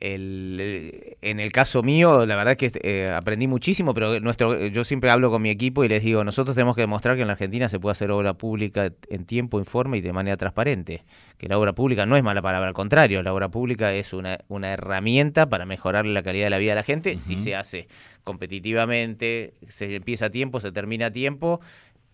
[0.00, 4.84] el, el- en el caso mío, la verdad que eh, aprendí muchísimo, pero nuestro, yo
[4.84, 7.32] siempre hablo con mi equipo y les digo, nosotros tenemos que demostrar que en la
[7.32, 11.02] Argentina se puede hacer obra pública en tiempo, informe y de manera transparente.
[11.36, 14.38] Que la obra pública no es mala palabra, al contrario, la obra pública es una,
[14.48, 17.86] una herramienta para mejorar la calidad de la vida de la gente si se hace
[18.24, 21.60] competitivamente, se empieza a tiempo, se termina a tiempo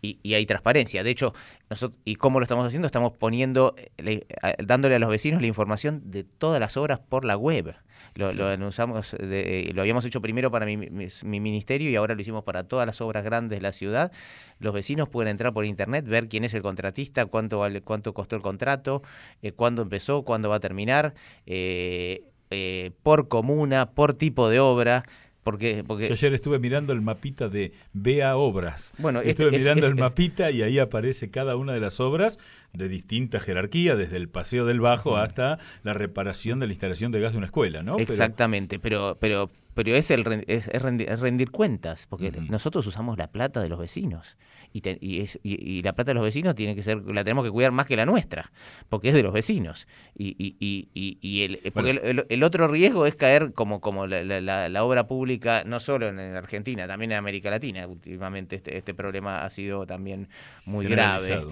[0.05, 1.03] y, y hay transparencia.
[1.03, 1.33] De hecho,
[1.71, 2.87] nosotros, ¿y cómo lo estamos haciendo?
[2.87, 4.27] Estamos poniendo, le-
[4.59, 7.75] dándole a los vecinos la información de todas las obras por la web.
[8.17, 11.97] Lo, lo anunciamos, de- eh, lo habíamos hecho primero para mi, mi- mi ministerio y
[11.97, 14.13] ahora lo hicimos para todas las obras grandes de la ciudad.
[14.61, 18.37] Los vecinos pueden entrar por internet, ver quién es el contratista, cuánto vale, cuánto costó
[18.37, 19.03] el contrato,
[19.43, 21.15] eh, cuándo empezó, cuándo va a terminar,
[21.47, 25.05] eh, eh, por comuna, por tipo de obra.
[25.45, 28.93] Porque, porque Yo ayer estuve mirando el mapita de Vea Obras.
[28.99, 32.01] Bueno, este estuve es- mirando es- el mapita y ahí aparece cada una de las
[32.01, 32.39] obras
[32.73, 37.21] de distinta jerarquía, desde el paseo del Bajo hasta la reparación de la instalación de
[37.21, 37.99] gas de una escuela, ¿no?
[37.99, 43.19] Exactamente, pero, pero, pero es, el, es, es rendi- es rendir, cuentas, porque nosotros usamos
[43.19, 44.37] la plata de los vecinos.
[44.73, 47.23] Y, te- y, es- y- y la plata de los vecinos tiene que ser, la
[47.25, 48.51] tenemos que cuidar más que la nuestra,
[48.89, 49.87] porque es de los vecinos.
[50.17, 52.01] Y, y, y, y- y el, porque Bueno.
[52.03, 55.81] el, el- el otro riesgo es caer como, como la, la- la- obra pública, no
[55.81, 57.87] solo en Argentina, también en América Latina.
[57.87, 60.29] Últimamente este, este problema ha sido también
[60.67, 61.47] muy grave.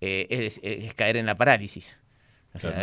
[0.00, 1.98] Eh, es, es caer en la parálisis.
[2.54, 2.82] O Claro,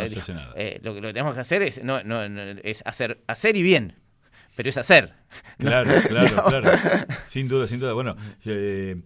[0.56, 3.56] eh, lo que lo que tenemos que hacer es, no, no, no, es hacer, hacer
[3.56, 3.94] y bien,
[4.56, 5.14] pero es hacer.
[5.58, 5.68] ¿no?
[5.68, 6.70] Claro, claro, claro.
[7.26, 7.92] Sin duda, sin duda.
[7.92, 8.96] Bueno, eh,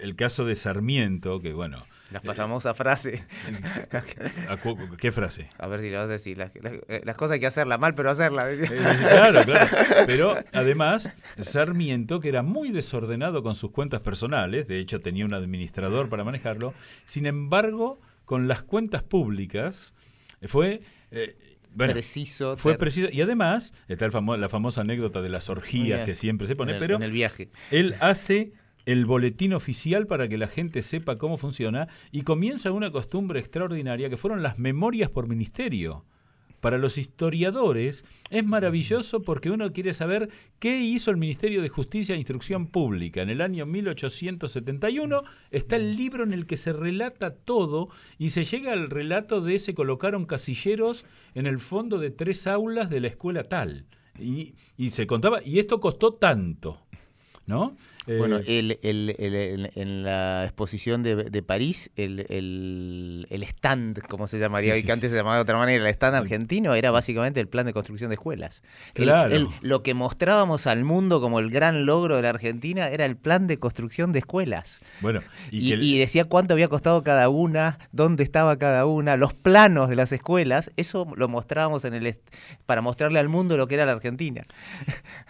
[0.00, 1.78] el caso de Sarmiento, que bueno,
[2.10, 3.22] La famosa frase,
[4.48, 5.50] ¿a cu- ¿qué frase?
[5.58, 7.78] a ver si lo vas a decir, las, las- eh, las cosas hay que hacerlas
[7.78, 8.46] mal, pero hacerlas.
[8.46, 9.68] Eh, claro, claro.
[10.06, 15.34] Pero además, Sarmiento, que era muy desordenado con sus cuentas personales, de hecho tenía un
[15.34, 16.72] administrador para manejarlo,
[17.04, 19.92] sin embargo, con las cuentas públicas,
[20.40, 20.80] eh, fue...
[21.10, 21.36] eh,
[21.74, 22.56] bueno, Preciso.
[22.56, 23.08] fue ter- preciso.
[23.12, 26.76] Y además, está famo- la famosa anécdota de las orgías que siempre se pone, en
[26.76, 27.50] el, pero en el viaje.
[27.70, 28.52] él hace
[28.86, 34.10] el boletín oficial para que la gente sepa cómo funciona y comienza una costumbre extraordinaria
[34.10, 36.04] que fueron las memorias por ministerio.
[36.64, 42.14] Para los historiadores es maravilloso porque uno quiere saber qué hizo el Ministerio de Justicia
[42.14, 43.20] e Instrucción Pública.
[43.20, 48.44] En el año 1871 está el libro en el que se relata todo y se
[48.44, 51.04] llega al relato de se colocaron casilleros
[51.34, 53.84] en el fondo de tres aulas de la escuela tal.
[54.18, 56.80] Y, y se contaba, y esto costó tanto.
[57.46, 57.76] ¿No?
[58.06, 64.72] Eh, Bueno, el, el- en la exposición de, de París, el, stand, como se llamaría
[64.72, 64.92] Sí, hoy, sí, que sí.
[64.92, 68.10] antes se llamaba de otra manera, el stand argentino, era básicamente el plan de construcción
[68.10, 68.62] de escuelas.
[68.94, 69.50] El- Claro.
[69.62, 73.46] lo que mostrábamos al mundo como el gran logro de la Argentina era el plan
[73.46, 74.80] de construcción de escuelas.
[75.00, 75.20] bueno,
[75.50, 79.96] y, Y, decía cuánto había costado cada una, dónde estaba cada una, los planos de
[79.96, 82.14] las escuelas, eso lo mostrábamos en el
[82.66, 84.42] para mostrarle al mundo lo que era la Argentina.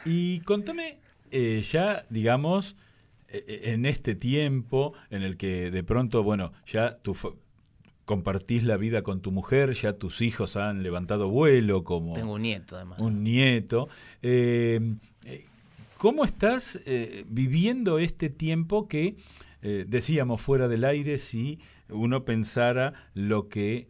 [0.04, 0.98] y contame,
[1.34, 2.76] eh, ya, digamos,
[3.28, 7.14] eh, eh, en este tiempo en el que de pronto, bueno, ya tú
[8.04, 12.42] compartís la vida con tu mujer, ya tus hijos han levantado vuelo como Tengo un
[12.42, 12.98] nieto además.
[13.00, 13.88] un nieto.
[14.22, 14.80] eh,
[15.98, 19.16] ¿Cómo estás eh, viviendo este tiempo que
[19.62, 21.58] eh, decíamos fuera del aire si
[21.88, 23.88] uno pensara lo que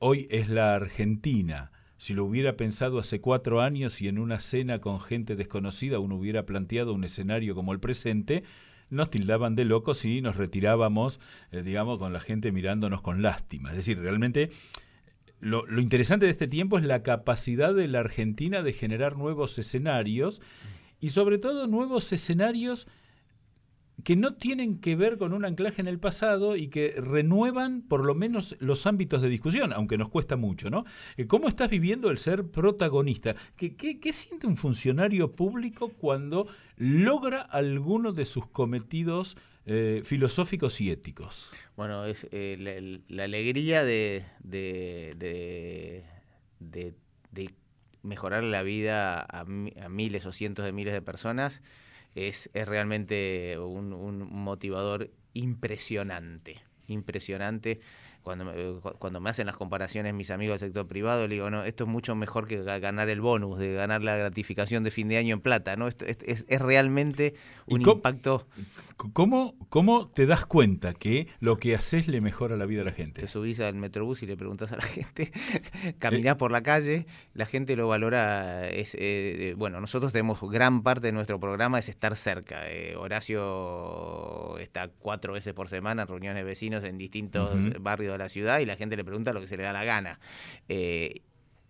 [0.00, 1.70] hoy es la Argentina?
[2.04, 6.16] Si lo hubiera pensado hace cuatro años y en una cena con gente desconocida uno
[6.16, 8.44] hubiera planteado un escenario como el presente,
[8.90, 11.18] nos tildaban de locos y nos retirábamos,
[11.50, 13.70] eh, digamos, con la gente mirándonos con lástima.
[13.70, 14.50] Es decir, realmente
[15.40, 19.58] lo, lo, interesante de este tiempo es la capacidad de la Argentina de generar nuevos
[19.58, 20.42] escenarios
[21.00, 22.86] y sobre todo nuevos escenarios
[24.02, 28.04] que no tienen que ver con un anclaje en el pasado y que renuevan por
[28.04, 30.84] lo menos los ámbitos de discusión, aunque nos cuesta mucho, ¿no?
[31.16, 33.36] Eh, ¿Cómo estás viviendo el ser protagonista?
[33.56, 39.36] ¿Qué, siente un funcionario público cuando logra alguno de sus cometidos
[39.66, 41.50] eh, filosóficos y éticos?
[41.76, 45.14] Bueno, es eh, la, alegría de, de,
[46.58, 47.54] de,
[48.02, 49.44] mejorar la vida a
[49.88, 51.62] miles o cientos de miles de personas
[52.14, 57.80] es, es realmente un, un motivador impresionante, impresionante
[58.24, 58.52] cuando me,
[58.98, 61.90] cuando me hacen las comparaciones mis amigos del sector privado, le digo, no, esto es
[61.90, 65.40] mucho mejor que ganar el bonus, de ganar la gratificación de fin de año en
[65.40, 65.86] plata, ¿no?
[65.86, 67.34] Esto es, es, realmente
[67.66, 68.46] un impacto.
[69.12, 72.92] ¿cómo, ¿Cómo te das cuenta que lo que haces le mejora la vida a la
[72.92, 73.20] gente?
[73.20, 75.30] Te subís al metrobús y le preguntas a la gente,
[75.98, 81.08] caminás por la calle, la gente lo valora, es, eh, bueno, nosotros tenemos gran parte
[81.08, 82.70] de nuestro programa es estar cerca.
[82.70, 87.50] Eh, Horacio está cuatro veces por semana en reuniones de vecinos en distintos
[87.80, 89.84] barrios de la ciudad y la gente le pregunta lo que se le da la
[89.84, 90.18] gana.
[90.68, 91.22] Eh,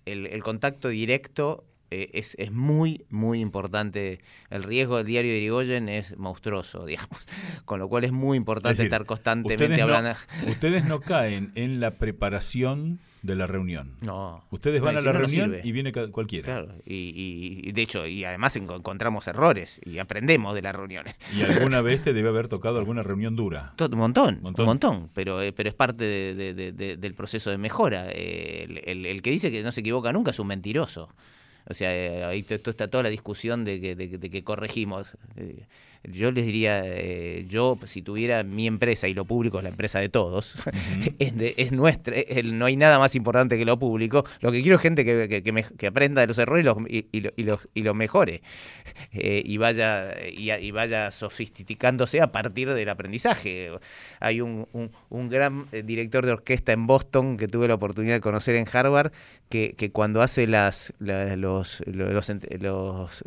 [0.06, 4.20] el, contacto directo eh, es, es, muy, muy importante.
[4.50, 7.26] El riesgo del diario de Irigoyen es monstruoso, digamos.
[7.64, 10.12] Con lo cual es muy importante estar constantemente hablando.
[10.48, 13.96] ustedes no caen en la preparación de la reunión.
[14.02, 14.44] No.
[14.50, 16.44] Ustedes van a la reunión y viene cualquiera.
[16.44, 21.16] Claro, y, de hecho, y además encontramos errores y aprendemos de las reuniones.
[21.34, 23.72] ¿Y alguna vez te debe haber tocado alguna reunión dura?
[23.80, 28.10] un montón, un montón, pero, eh, pero es parte del proceso de mejora.
[28.10, 31.08] el, que dice que no se equivoca nunca es un mentiroso.
[31.66, 35.16] O sea, eh, ahí está toda la discusión de que, de, que corregimos.
[36.04, 39.70] Eh, yo les diría, eh, yo si tuviera mi empresa y lo público es la
[39.70, 40.54] empresa de todos,
[41.18, 45.04] es, nuestra, no hay nada más importante que lo público, lo que quiero es gente
[45.04, 48.42] que, que, aprenda de los errores y, y, y, los, y los mejore
[49.12, 53.70] eh, y, vaya, y, vaya sofisticándose a partir del aprendizaje.
[54.20, 54.66] Hay un,
[55.08, 58.66] un, gran eh, director de orquesta en Boston que tuve la oportunidad de conocer en
[58.70, 59.12] Harvard,
[59.48, 62.30] que, que cuando hace las, los, los,
[62.60, 63.24] los,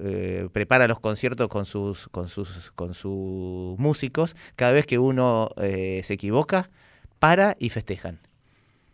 [0.51, 6.01] prepara los conciertos con sus, con sus con sus músicos, cada vez que uno eh,
[6.03, 6.69] se equivoca,
[7.19, 8.19] para y festejan.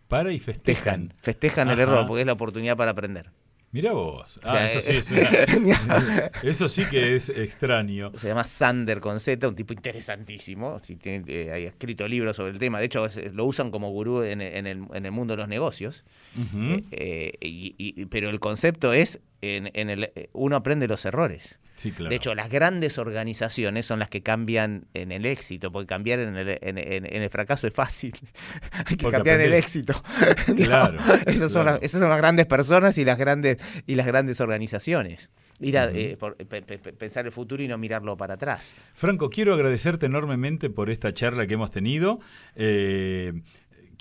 [0.08, 1.14] Para y festejan.
[1.20, 3.32] Festejan, el error, porque es la oportunidad para aprender.
[3.74, 4.40] Mira vos.
[4.44, 5.16] Ah, eso, sí
[6.44, 8.12] eso sí que es extraño.
[8.16, 10.78] Se llama Sander con Z, un tipo interesantísimo.
[10.78, 12.78] Si tiene, eh, ha escrito libros sobre el tema.
[12.78, 16.04] De hecho, lo usan como gurú en, el, en el, mundo de los negocios.
[16.92, 21.60] Eh, pero el concepto es en, el, eh, uno aprende los errores.
[21.84, 26.38] De hecho, las grandes organizaciones son las que cambian en el éxito, porque cambiar en
[26.38, 28.14] el, en, el fracaso es fácil.
[28.86, 30.02] Hay que cambiar en el éxito.
[30.64, 34.40] Claro, esas, Son las, esas son las grandes personas y las grandes, y las grandes
[34.40, 35.30] organizaciones.
[35.60, 36.18] Ir a eh,
[36.98, 38.76] pensar el futuro y no mirarlo para atrás.
[38.94, 42.20] Franco, quiero agradecerte enormemente por esta charla que hemos tenido.
[42.56, 43.34] Eh,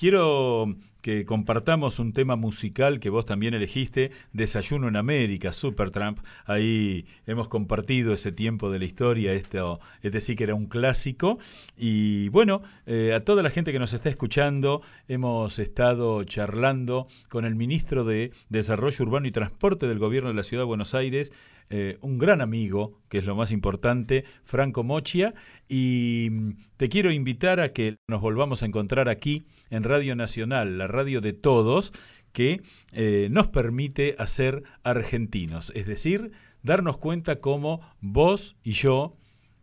[0.02, 6.18] quiero que compartamos un tema musical que vos también elegiste, Desayuno en América, Supertramp.
[6.44, 11.38] Ahí hemos compartido ese tiempo de la historia, esto, este sí que era un clásico.
[11.76, 17.44] Y bueno, eh, a toda la gente que nos está escuchando, hemos estado charlando con
[17.44, 21.32] el ministro de Desarrollo Urbano y Transporte del Gobierno de la Ciudad de Buenos Aires,
[21.74, 25.32] eh, un gran amigo, que es lo más importante, Franco Mochia,
[25.70, 30.76] y mm, te quiero invitar a que nos volvamos a encontrar aquí en Radio Nacional,
[30.76, 31.94] la radio de todos,
[32.32, 32.60] que
[32.92, 39.16] eh, nos permite hacer argentinos, es decir, darnos cuenta cómo vos y yo,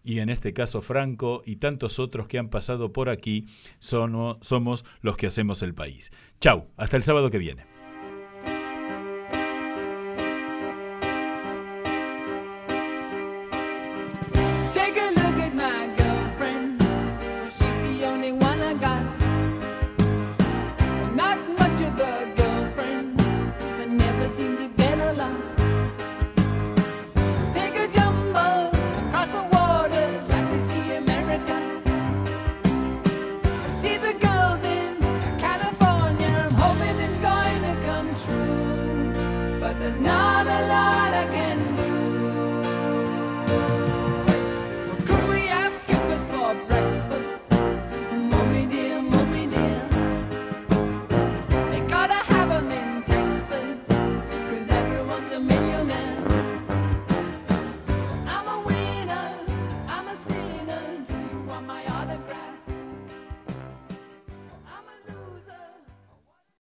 [0.04, 3.46] y en este caso Franco y tantos otros que han pasado por aquí,
[3.78, 6.12] somos los que hacemos el país.
[6.42, 7.79] Chau, hasta el sábado que viene.